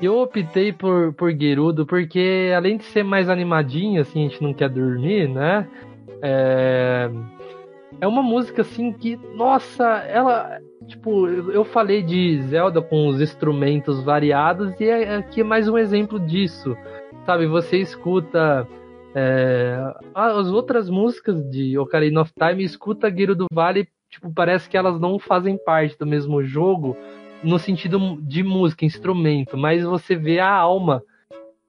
[0.00, 4.54] eu optei por, por Gerudo, porque além de ser mais animadinho, assim, a gente não
[4.54, 5.68] quer dormir, né?
[6.22, 7.10] É,
[8.00, 10.60] é uma música, assim, que, nossa, ela.
[10.86, 15.76] Tipo, eu falei de Zelda com os instrumentos variados, e é- aqui é mais um
[15.76, 16.76] exemplo disso.
[17.24, 18.68] Sabe, você escuta
[19.12, 19.76] é,
[20.14, 25.00] as outras músicas de Ocarina of Time, escuta Guiro do Vale, tipo, parece que elas
[25.00, 26.96] não fazem parte do mesmo jogo
[27.46, 31.00] no sentido de música, instrumento, mas você vê a alma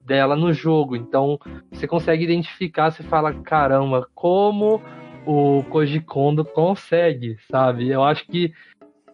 [0.01, 0.95] dela no jogo.
[0.95, 1.39] Então,
[1.71, 4.81] você consegue identificar, você fala, caramba, como
[5.25, 7.89] o Koji Kondo consegue, sabe?
[7.89, 8.51] Eu acho que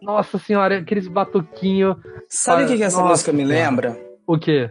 [0.00, 1.96] nossa senhora, aqueles batuquinhos,
[2.28, 3.10] Sabe o que, que essa Nossa.
[3.10, 3.98] música me lembra?
[4.26, 4.70] o quê?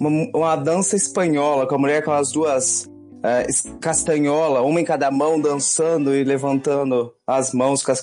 [0.00, 2.88] Uma, uma dança espanhola, com a mulher com as duas
[3.22, 3.46] é,
[3.80, 8.02] castanhola, uma em cada mão, dançando e levantando as mãos com as,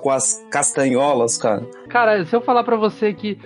[0.00, 1.66] com as castanholas, cara.
[1.88, 3.38] Cara, se eu falar pra você que.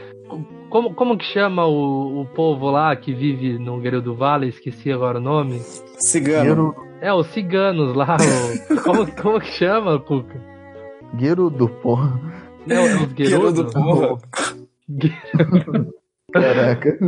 [0.69, 4.49] Como, como que chama o, o povo lá que vive no Guerreiro do Vale?
[4.49, 5.59] Esqueci agora o nome.
[5.99, 6.73] Cigano.
[7.01, 8.17] É, os ciganos lá.
[8.17, 10.41] o- como, como que chama, Cuca?
[11.19, 12.21] Gerudo, porra.
[12.65, 13.65] Não, os Guerreiro Gerudo?
[13.65, 14.19] do porra.
[16.33, 16.99] Caraca.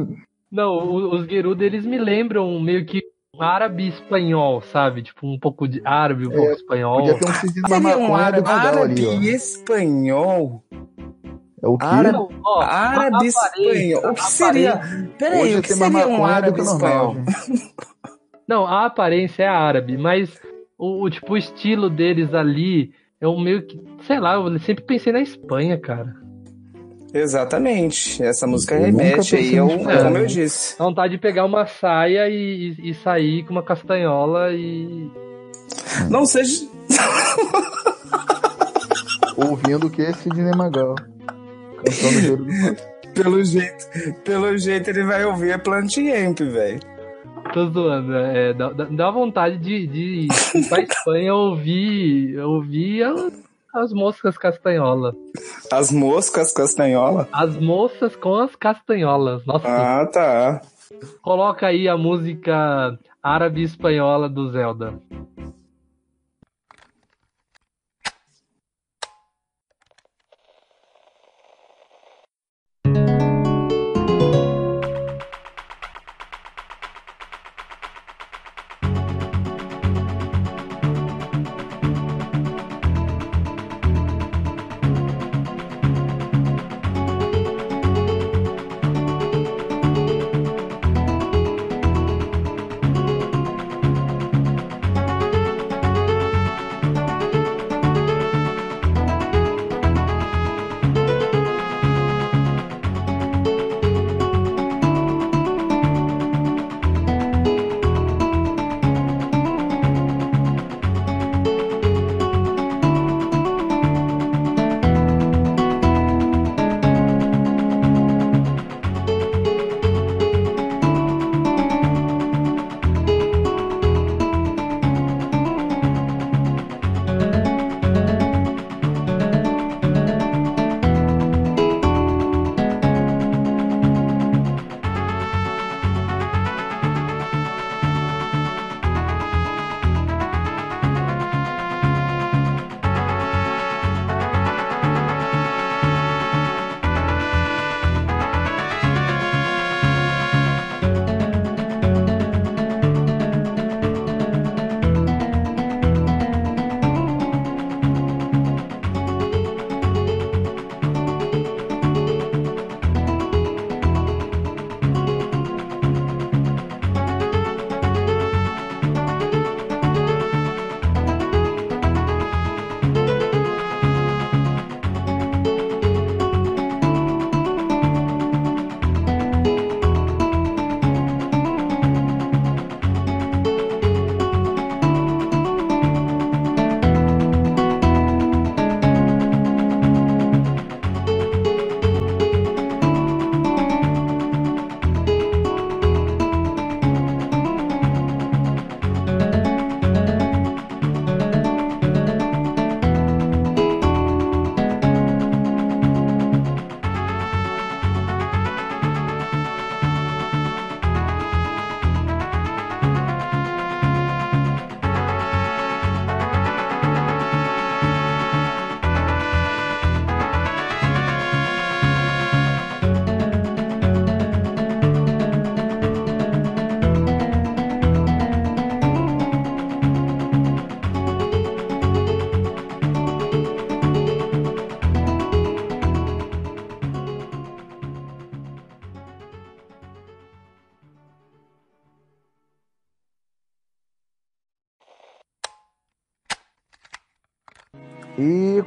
[0.50, 3.00] Não, os Gerudo, eles me lembram meio que
[3.42, 5.02] árabe espanhol, sabe?
[5.02, 6.98] Tipo, um pouco de árabe, um pouco espanhol.
[6.98, 8.78] Podia ter um sentido uma Seria um árabe, árabe
[9.08, 10.62] ali, e espanhol.
[11.62, 11.84] É o quê?
[11.86, 14.10] árabe- ó, Árabe espanhol.
[14.10, 14.80] O que seria?
[15.18, 17.16] Peraí, o que seria um árabe espanhol?
[18.46, 20.38] Não, a aparência é árabe, mas
[20.76, 24.84] o, o, tipo o estilo deles ali é um meio que, sei lá, eu sempre
[24.84, 26.20] pensei na Espanha, cara.
[27.14, 28.22] Exatamente.
[28.22, 30.78] Essa música Eu remete aí ao, nisso, como eu disse.
[30.78, 35.10] Dá vontade de pegar uma saia e, e, e sair com uma castanhola e.
[36.10, 36.66] Não seja.
[39.36, 40.12] Ouvindo o que?
[40.14, 40.94] Sidney Magal.
[41.76, 42.46] Cantando Gerudo.
[43.14, 43.84] Pelo jeito,
[44.24, 46.80] pelo jeito ele vai ouvir a Plant Ramp, velho.
[47.52, 53.41] Tô zoando, é, dá, dá- vontade de, de ir pra Espanha ouvir, ouvir as,
[53.72, 55.14] as moscas castanholas.
[55.70, 57.28] As moscas castanhola.
[57.32, 59.44] As moças com as castanholas.
[59.46, 60.60] Nossa, Ah, tá.
[61.22, 64.94] coloca aí a música árabe espanhola do Zelda.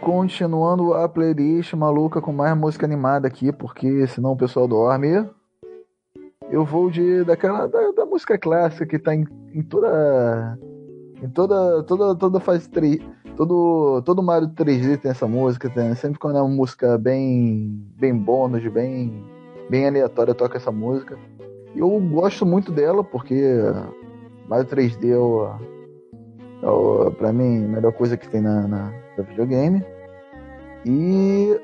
[0.05, 5.27] Continuando a playlist maluca com mais música animada aqui, porque senão o pessoal dorme.
[6.47, 10.59] Eu vou de daquela da, da música clássica que tá em, em toda
[11.23, 12.99] em toda toda toda fase 3,
[13.35, 18.15] todo todo Mario 3D tem essa música, tem, sempre quando é uma música bem bem
[18.15, 19.25] bônus, bem
[19.71, 21.17] bem aleatória toca essa música.
[21.75, 23.55] Eu gosto muito dela porque
[24.47, 25.49] Mario 3D é, o,
[26.61, 29.83] é o, mim a melhor coisa que tem na, na videogame.
[30.85, 31.59] E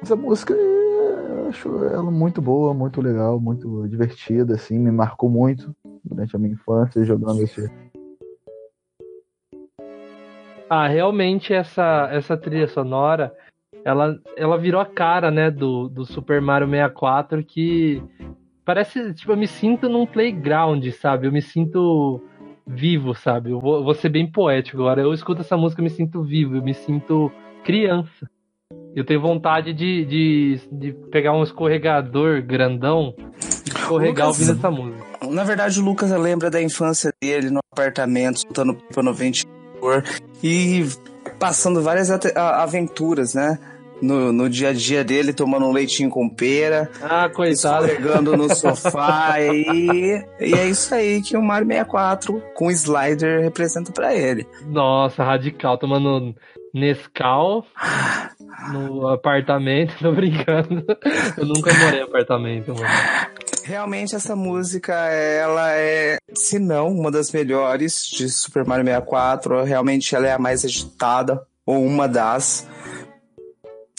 [0.00, 5.74] essa música eu acho ela muito boa, muito legal, muito divertida, assim, me marcou muito
[6.04, 7.68] durante a minha infância jogando esse.
[10.70, 13.32] Ah, realmente essa, essa trilha sonora,
[13.84, 18.02] ela, ela virou a cara, né, do, do Super Mario 64, que
[18.64, 21.26] parece, tipo, eu me sinto num playground, sabe?
[21.26, 22.20] Eu me sinto
[22.66, 23.52] vivo, sabe?
[23.52, 25.02] Eu vou, vou ser bem poético agora.
[25.02, 27.30] Eu escuto essa música, eu me sinto vivo, eu me sinto
[27.62, 28.28] criança.
[28.96, 34.70] Eu tenho vontade de, de, de pegar um escorregador grandão e escorregar Lucas, ouvindo essa
[34.70, 35.04] música.
[35.30, 40.02] Na verdade, o Lucas lembra da infância dele no apartamento, soltando pipa no ventilador
[40.42, 40.86] e
[41.38, 43.58] passando várias aventuras, né?
[44.00, 47.86] No, no dia a dia dele, tomando um leitinho com pera, Ah, coitado.
[47.86, 53.90] escorregando no sofá e, e é isso aí que o Mario 64 com slider representa
[53.92, 54.46] pra ele.
[54.66, 56.34] Nossa, radical, tomando
[56.74, 57.64] Nescau
[58.72, 60.84] no apartamento, tô brincando.
[61.36, 62.86] Eu nunca morei em apartamento, mano.
[63.64, 69.64] Realmente essa música, ela é, se não, uma das melhores de Super Mario 64.
[69.64, 72.66] Realmente ela é a mais agitada, ou uma das.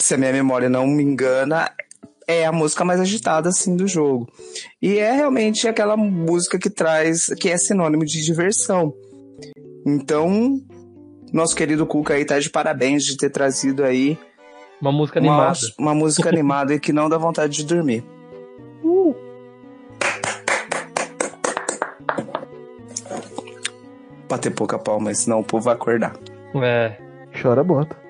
[0.00, 1.70] Se a minha memória não me engana,
[2.26, 4.30] é a música mais agitada, assim, do jogo.
[4.80, 8.94] E é realmente aquela música que traz, que é sinônimo de diversão.
[9.86, 10.60] Então,
[11.32, 14.18] nosso querido Cuca aí tá de parabéns de ter trazido aí
[14.80, 15.58] Uma música uma, animada.
[15.78, 18.04] uma música animada e que não dá vontade de dormir.
[24.28, 26.14] Bater pouca palma, senão o povo vai acordar.
[26.54, 26.96] É.
[27.40, 28.07] Chora bota.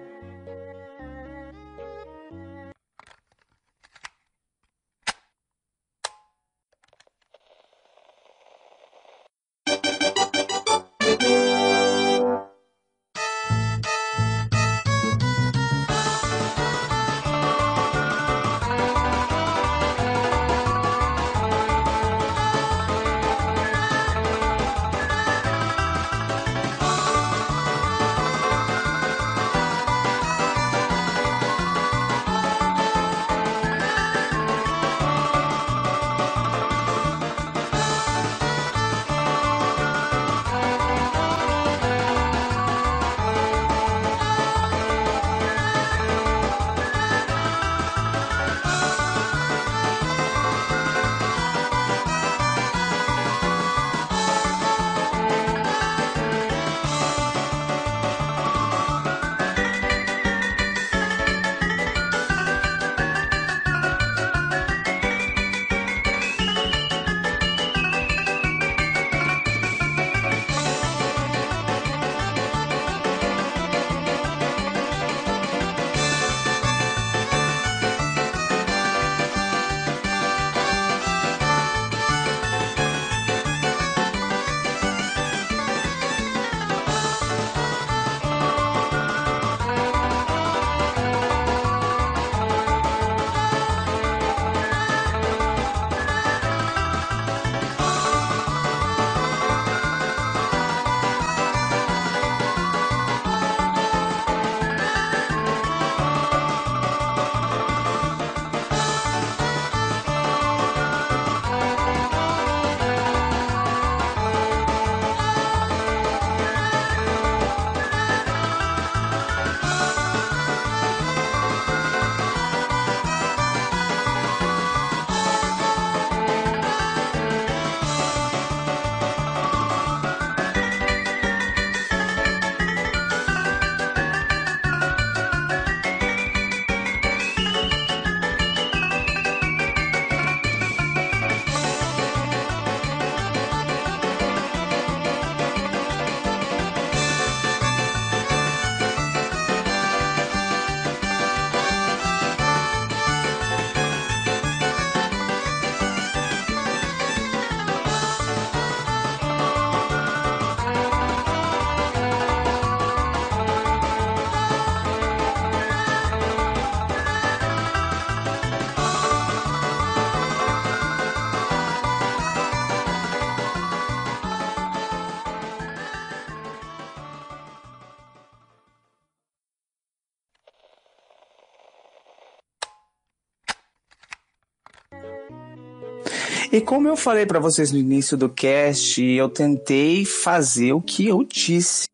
[186.58, 191.06] E como eu falei pra vocês no início do cast, eu tentei fazer o que
[191.06, 191.86] eu disse,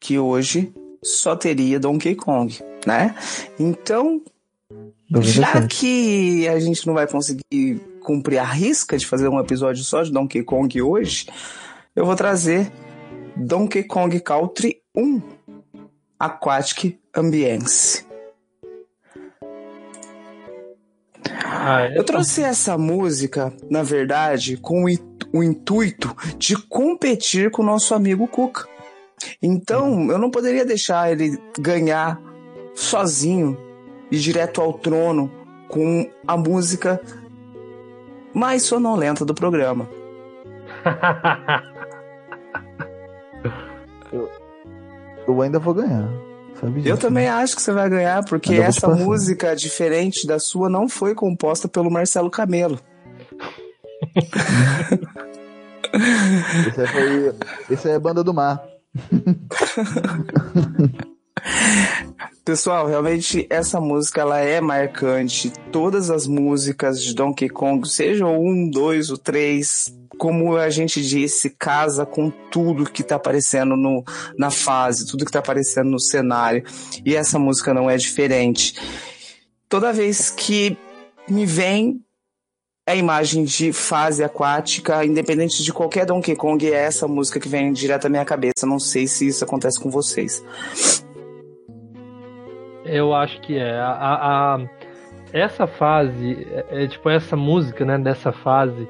[0.00, 0.72] que hoje
[1.02, 3.12] só teria Donkey Kong, né?
[3.58, 4.22] Então,
[5.20, 10.00] já que a gente não vai conseguir cumprir a risca de fazer um episódio só
[10.04, 11.26] de Donkey Kong hoje,
[11.96, 12.70] eu vou trazer
[13.34, 15.20] Donkey Kong Country 1
[16.20, 18.03] Aquatic Ambience.
[21.66, 27.62] Ah, Eu trouxe essa música, na verdade, com o it- o intuito de competir com
[27.62, 28.66] o nosso amigo Cuca.
[29.42, 32.20] Então, eu não poderia deixar ele ganhar
[32.74, 33.56] sozinho
[34.10, 35.30] e direto ao trono
[35.68, 37.00] com a música
[38.34, 39.88] mais sonolenta do programa.
[45.26, 46.08] Eu ainda vou ganhar.
[46.60, 47.30] Sabe disso, Eu também né?
[47.30, 51.90] acho que você vai ganhar, porque essa música, diferente da sua, não foi composta pelo
[51.90, 52.78] Marcelo Camelo.
[57.70, 57.92] Esse foi.
[57.92, 58.62] É Banda do Mar.
[62.44, 65.50] Pessoal, realmente essa música ela é marcante.
[65.72, 71.02] Todas as músicas de Donkey Kong, seja o 1, 2, o 3, como a gente
[71.02, 74.02] disse, casa com tudo que tá aparecendo no,
[74.38, 76.64] na fase, tudo que tá aparecendo no cenário.
[77.04, 78.74] E essa música não é diferente.
[79.68, 80.76] Toda vez que
[81.28, 82.00] me vem
[82.86, 87.72] a imagem de fase aquática, independente de qualquer Donkey Kong, é essa música que vem
[87.72, 88.66] direto à minha cabeça.
[88.66, 90.44] Não sei se isso acontece com vocês.
[92.84, 93.78] Eu acho que é.
[93.80, 94.68] A, a- a-
[95.32, 98.86] essa fase, é, é, tipo, essa música, né, dessa fase,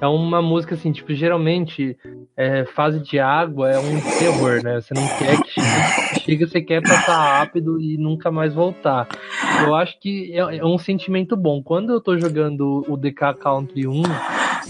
[0.00, 1.96] é uma música assim, tipo, geralmente,
[2.36, 4.80] é, fase de água é um terror, né?
[4.80, 9.08] Você não quer que chega, você quer passar rápido e nunca mais voltar.
[9.64, 11.62] Eu acho que é, é um sentimento bom.
[11.62, 14.02] Quando eu tô jogando o DK Country 1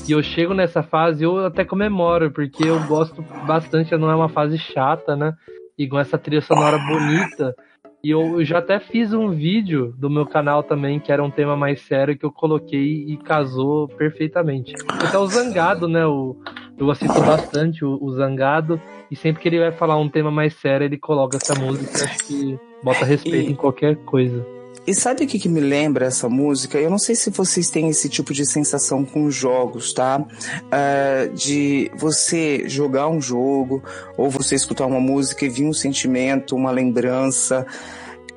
[0.09, 4.28] e eu chego nessa fase, eu até comemoro, porque eu gosto bastante, não é uma
[4.28, 5.35] fase chata, né?
[5.77, 7.55] E com essa trilha sonora bonita.
[8.07, 11.57] E eu já até fiz um vídeo do meu canal também, que era um tema
[11.57, 14.74] mais sério, que eu coloquei e casou perfeitamente.
[14.89, 16.07] Até o Zangado, né?
[16.07, 16.37] O,
[16.78, 18.81] eu assisto bastante o, o Zangado,
[19.11, 22.19] e sempre que ele vai falar um tema mais sério, ele coloca essa música, acho
[22.19, 24.47] que bota respeito E- em qualquer coisa.
[24.87, 26.78] E sabe o que, que me lembra essa música?
[26.78, 30.24] Eu não sei se vocês têm esse tipo de sensação com jogos, tá?
[30.70, 33.83] Ah, de você jogar um jogo,
[34.16, 37.66] ou você escutar uma música e vir um sentimento, uma lembrança.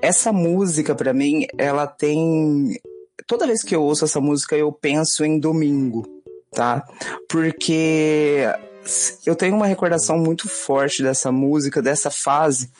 [0.01, 2.79] Essa música, pra mim, ela tem.
[3.27, 6.07] Toda vez que eu ouço essa música, eu penso em domingo,
[6.51, 6.83] tá?
[7.27, 8.45] Porque
[9.25, 12.71] eu tenho uma recordação muito forte dessa música, dessa fase,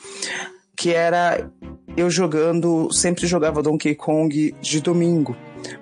[0.76, 1.50] que era
[1.96, 5.36] eu jogando, sempre jogava Donkey Kong de domingo,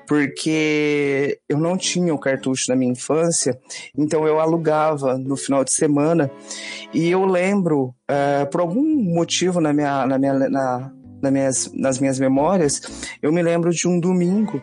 [0.06, 3.58] porque eu não tinha o cartucho na minha infância,
[3.96, 6.30] então eu alugava no final de semana
[6.92, 11.98] e eu lembro, eh, por algum motivo na minha, na minha, na, na minhas, nas
[11.98, 12.80] minhas memórias,
[13.22, 14.62] eu me lembro de um domingo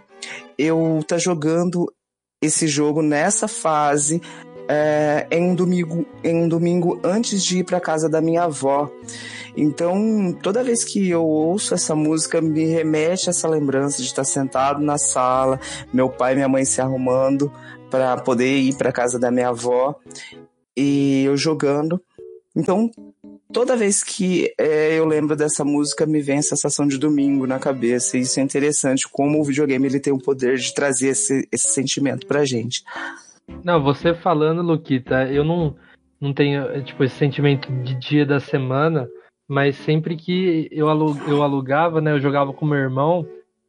[0.58, 1.92] eu tá jogando
[2.42, 4.22] esse jogo nessa fase
[4.68, 8.90] é, em um domingo em um domingo antes de ir para casa da minha avó.
[9.58, 14.26] Então, toda vez que eu ouço essa música, me remete a essa lembrança de estar
[14.26, 15.60] sentado na sala,
[15.94, 17.52] meu pai e minha mãe se arrumando
[17.90, 19.96] para poder ir para casa da minha avó
[20.76, 22.02] e eu jogando.
[22.54, 22.92] Então,
[23.52, 27.60] toda vez que é, eu lembro dessa música, me vem a sensação de domingo na
[27.60, 28.18] cabeça.
[28.18, 31.70] E isso é interessante, como o videogame ele tem o poder de trazer esse, esse
[31.70, 32.84] sentimento pra gente.
[33.64, 35.76] Não, você falando, Luquita, eu não,
[36.20, 39.08] não tenho, é, tipo, esse sentimento de dia da semana,
[39.48, 43.28] mas sempre que eu, alu- eu alugava, né, eu jogava com meu irmão,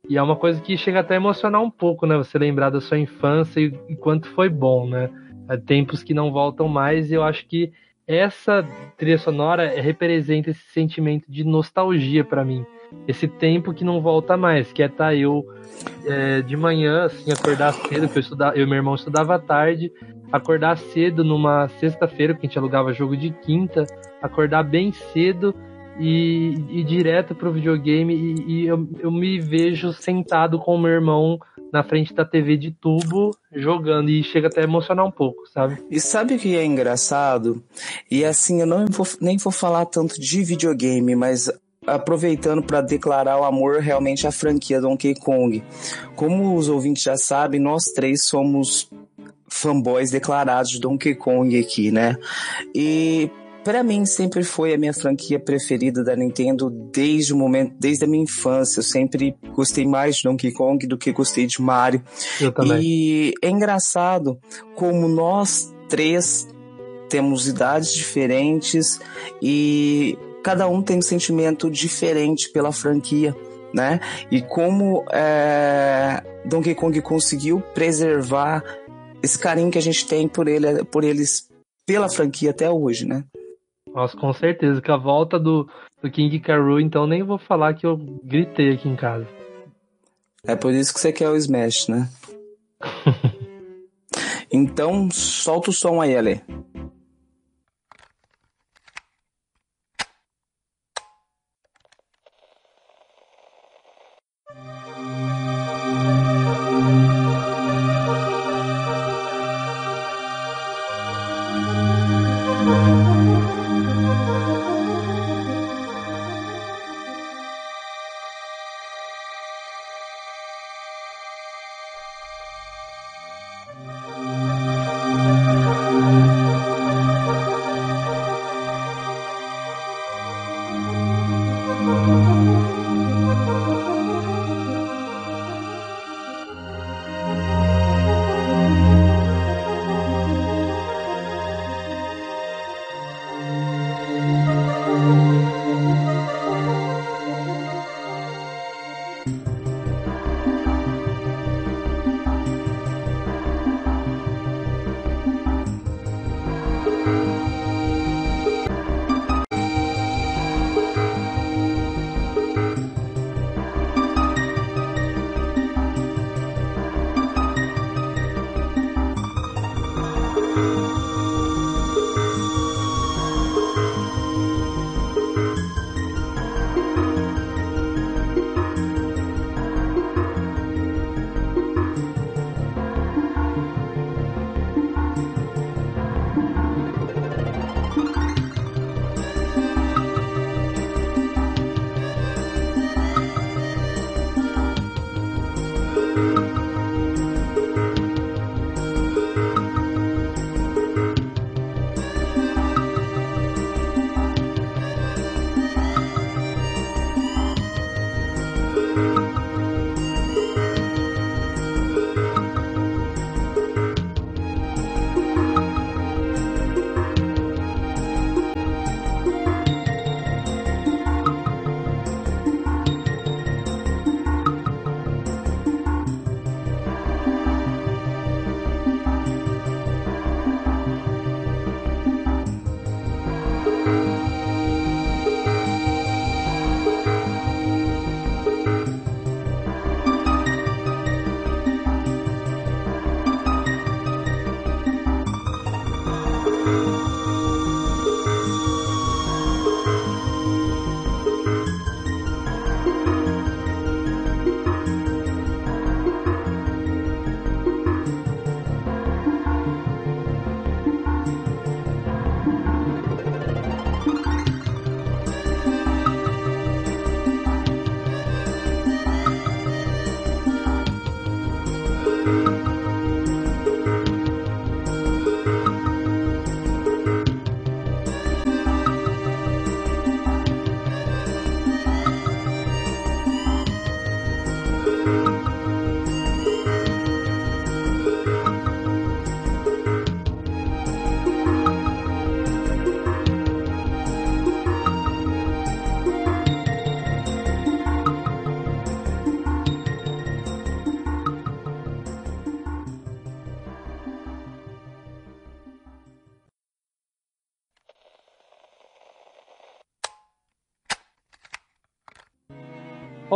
[0.09, 2.81] e é uma coisa que chega até a emocionar um pouco, né, você lembrar da
[2.81, 5.11] sua infância e, e quanto foi bom, né,
[5.49, 7.73] Há tempos que não voltam mais, e eu acho que
[8.07, 8.67] essa
[8.97, 12.65] trilha sonora representa esse sentimento de nostalgia pra mim,
[13.09, 15.45] esse tempo que não volta mais, que é tá eu
[16.07, 19.39] é, de manhã, assim, acordar cedo, que eu, estudava, eu e meu irmão estudava à
[19.39, 19.93] tarde,
[20.31, 23.85] acordar cedo numa sexta-feira, porque a gente alugava jogo de quinta,
[24.23, 25.55] acordar bem cedo
[25.99, 30.91] e ir direto pro videogame e, e eu, eu me vejo sentado com o meu
[30.91, 31.39] irmão
[31.73, 35.79] na frente da TV de tubo jogando e chega até a emocionar um pouco, sabe?
[35.91, 37.63] E sabe o que é engraçado?
[38.11, 41.51] E assim, eu não vou, nem vou falar tanto de videogame, mas
[41.87, 45.63] aproveitando para declarar o amor realmente à franquia Donkey Kong.
[46.15, 48.91] Como os ouvintes já sabem, nós três somos
[49.49, 52.17] fanboys declarados de Donkey Kong aqui, né?
[52.75, 53.31] E
[53.67, 58.07] Para mim sempre foi a minha franquia preferida da Nintendo desde o momento, desde a
[58.07, 58.79] minha infância.
[58.79, 62.01] Eu sempre gostei mais de Donkey Kong do que gostei de Mario.
[62.41, 62.81] Eu também.
[62.81, 64.39] E é engraçado
[64.77, 66.47] como nós três
[67.11, 69.01] temos idades diferentes
[69.43, 73.35] e cada um tem um sentimento diferente pela franquia,
[73.75, 73.99] né?
[74.31, 78.63] E como é, Donkey Kong conseguiu preservar
[79.21, 81.49] esse carinho que a gente tem por ele, por eles,
[81.85, 83.25] pela franquia até hoje, né?
[83.97, 84.83] Nossa, com certeza.
[84.83, 85.67] Com a volta do,
[86.03, 89.27] do King Karoo, então nem vou falar que eu gritei aqui em casa.
[90.47, 92.07] É por isso que você quer o Smash, né?
[94.53, 96.43] então, solta o som aí, Ale.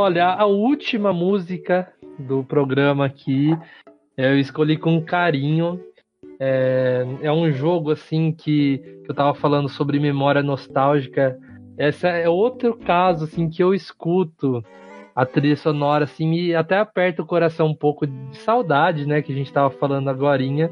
[0.02, 3.50] Olha, a última música do programa aqui
[4.16, 5.78] eu escolhi com carinho.
[6.40, 11.38] É, é um jogo assim que, que eu tava falando sobre memória nostálgica.
[11.76, 14.64] Esse é outro caso assim que eu escuto
[15.14, 19.32] a trilha sonora assim e até aperta o coração um pouco de saudade, né, que
[19.32, 20.70] a gente tava falando agorinha,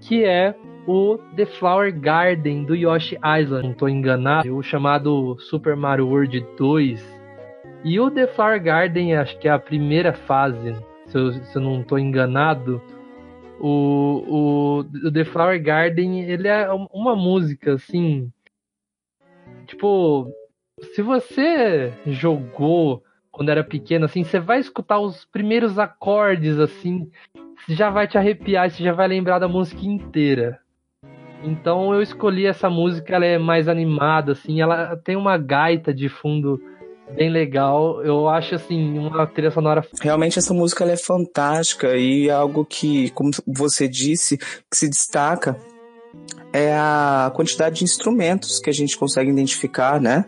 [0.00, 0.54] que é
[0.86, 6.46] o The Flower Garden do Yoshi Island, não tô enganado, o chamado Super Mario World
[6.56, 7.13] 2
[7.84, 10.74] e o The Flower Garden, acho que é a primeira fase,
[11.06, 12.80] se eu, se eu não estou enganado.
[13.60, 18.32] O, o, o The Flower Garden, ele é uma música, assim,
[19.66, 20.32] tipo,
[20.94, 27.10] se você jogou quando era pequeno, assim, você vai escutar os primeiros acordes, assim,
[27.68, 30.58] já vai te arrepiar, você já vai lembrar da música inteira.
[31.42, 36.08] Então eu escolhi essa música, ela é mais animada, assim, ela tem uma gaita de
[36.08, 36.58] fundo
[37.12, 38.02] bem legal.
[38.02, 43.30] Eu acho, assim, uma trilha sonora Realmente essa música é fantástica e algo que, como
[43.46, 45.56] você disse, que se destaca
[46.52, 50.24] é a quantidade de instrumentos que a gente consegue identificar, né?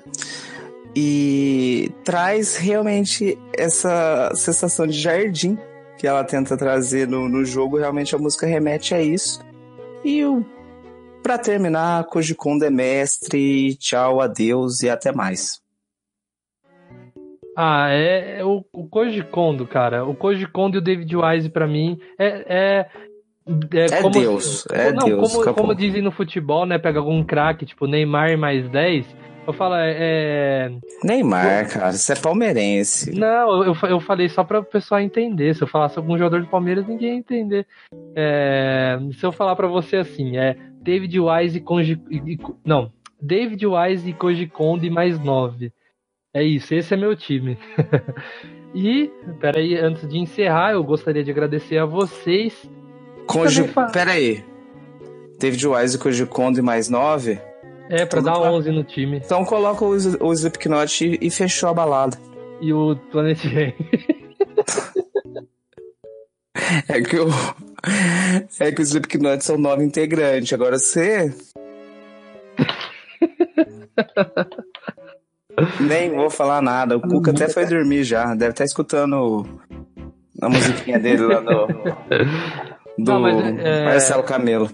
[0.94, 5.56] E traz realmente essa sensação de jardim
[5.98, 7.76] que ela tenta trazer no, no jogo.
[7.78, 9.40] Realmente a música remete a isso.
[10.04, 10.44] E o
[11.22, 15.60] para terminar, Koji Kondo é mestre, tchau, adeus e até mais.
[17.56, 20.04] Ah, é, é o, o Koji Kondo, cara.
[20.04, 22.44] O Koji Kondo e o David Wise, pra mim, é.
[22.46, 22.86] É,
[23.92, 26.78] É Deus, é não, Deus, Como, como dizem no futebol, né?
[26.78, 29.06] Pega algum craque, tipo Neymar mais 10.
[29.46, 29.94] Eu falo, é.
[29.96, 30.70] é-
[31.04, 33.12] Neymar, cara, você é palmeirense.
[33.16, 35.54] Não, eu, eu falei só pra o pessoal entender.
[35.54, 37.66] Se eu falasse algum jogador do Palmeiras, ninguém ia entender.
[38.16, 41.62] É, se eu falar pra você assim, é David Wise
[42.10, 42.90] e e- não,
[43.22, 45.72] David Wise e Koji Kondo e mais 9.
[46.36, 47.56] É isso, esse é meu time.
[48.74, 49.10] e,
[49.40, 52.52] peraí, antes de encerrar, eu gostaria de agradecer a vocês.
[53.26, 53.60] Koji...
[53.60, 54.44] também fa- Pera aí.
[55.40, 57.40] David Wise e Koji Kondo e mais nove?
[57.88, 58.50] É, pra Tudo dar bem.
[58.50, 59.22] 11 no time.
[59.24, 62.18] Então coloca o, o Slipknot e, e fechou a balada.
[62.60, 63.72] E o Planet Rain.
[66.88, 67.28] É que o.
[68.58, 70.52] É que os Slipknot são nove integrantes.
[70.52, 71.32] Agora você.
[75.80, 76.96] Nem vou falar nada.
[76.96, 78.34] O Cuca até foi dormir já.
[78.34, 79.44] Deve estar escutando
[80.40, 81.66] a musiquinha dele lá no.
[82.98, 84.70] Do Não, mas, é- Marcelo Camelo.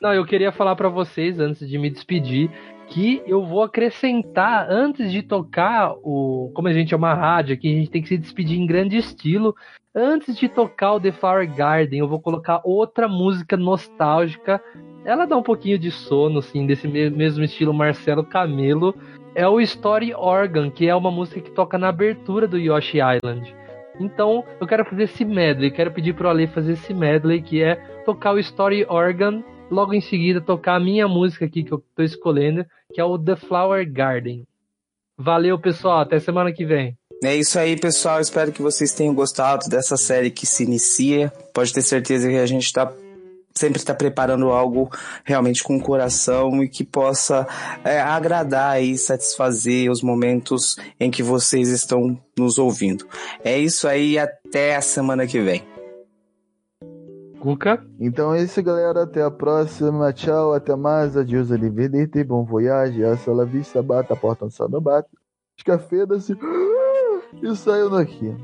[0.00, 2.50] Não, eu queria falar pra vocês, antes de me despedir,
[2.88, 6.50] que eu vou acrescentar, antes de tocar o.
[6.54, 8.96] Como a gente é uma rádio aqui, a gente tem que se despedir em grande
[8.96, 9.54] estilo.
[9.94, 14.62] Antes de tocar o The Flower Garden, eu vou colocar outra música nostálgica.
[15.04, 18.94] Ela dá um pouquinho de sono, assim, desse me- mesmo estilo Marcelo Camelo.
[19.34, 23.54] É o Story Organ, que é uma música que toca na abertura do Yoshi Island.
[24.00, 27.74] Então, eu quero fazer esse medley, quero pedir pro Ale fazer esse medley, que é
[28.06, 32.02] tocar o Story Organ, logo em seguida tocar a minha música aqui que eu tô
[32.02, 32.64] escolhendo,
[32.94, 34.46] que é o The Flower Garden.
[35.18, 36.96] Valeu, pessoal, até semana que vem.
[37.22, 38.20] É isso aí, pessoal.
[38.20, 41.32] Espero que vocês tenham gostado dessa série que se inicia.
[41.54, 42.92] Pode ter certeza que a gente está
[43.54, 44.90] sempre está preparando algo
[45.24, 47.46] realmente com o coração e que possa
[47.84, 53.06] é, agradar e satisfazer os momentos em que vocês estão nos ouvindo.
[53.44, 55.62] É isso aí, até a semana que vem.
[57.40, 59.02] Cuca, Então é isso, galera.
[59.02, 60.12] Até a próxima.
[60.12, 61.16] Tchau, até mais.
[61.16, 63.04] Adiós, arrivederci, bom voyage.
[63.04, 65.08] Hasta la vista, bata, a porta só não bate.
[65.58, 66.36] Escafeda-se.
[67.40, 68.34] E saiu daqui.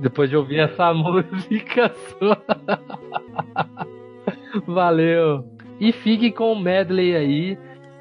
[0.00, 2.42] depois de ouvir essa música sua.
[4.66, 5.44] Valeu.
[5.80, 7.58] E fique com o medley aí,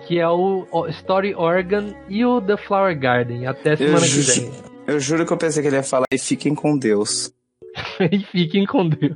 [0.08, 3.46] que é o Story Organ e o The Flower Garden.
[3.46, 4.52] Até semana que vem.
[4.88, 7.32] eu juro que eu pensei que ele ia falar e fiquem com Deus.
[8.12, 9.16] e fiquem com Deus.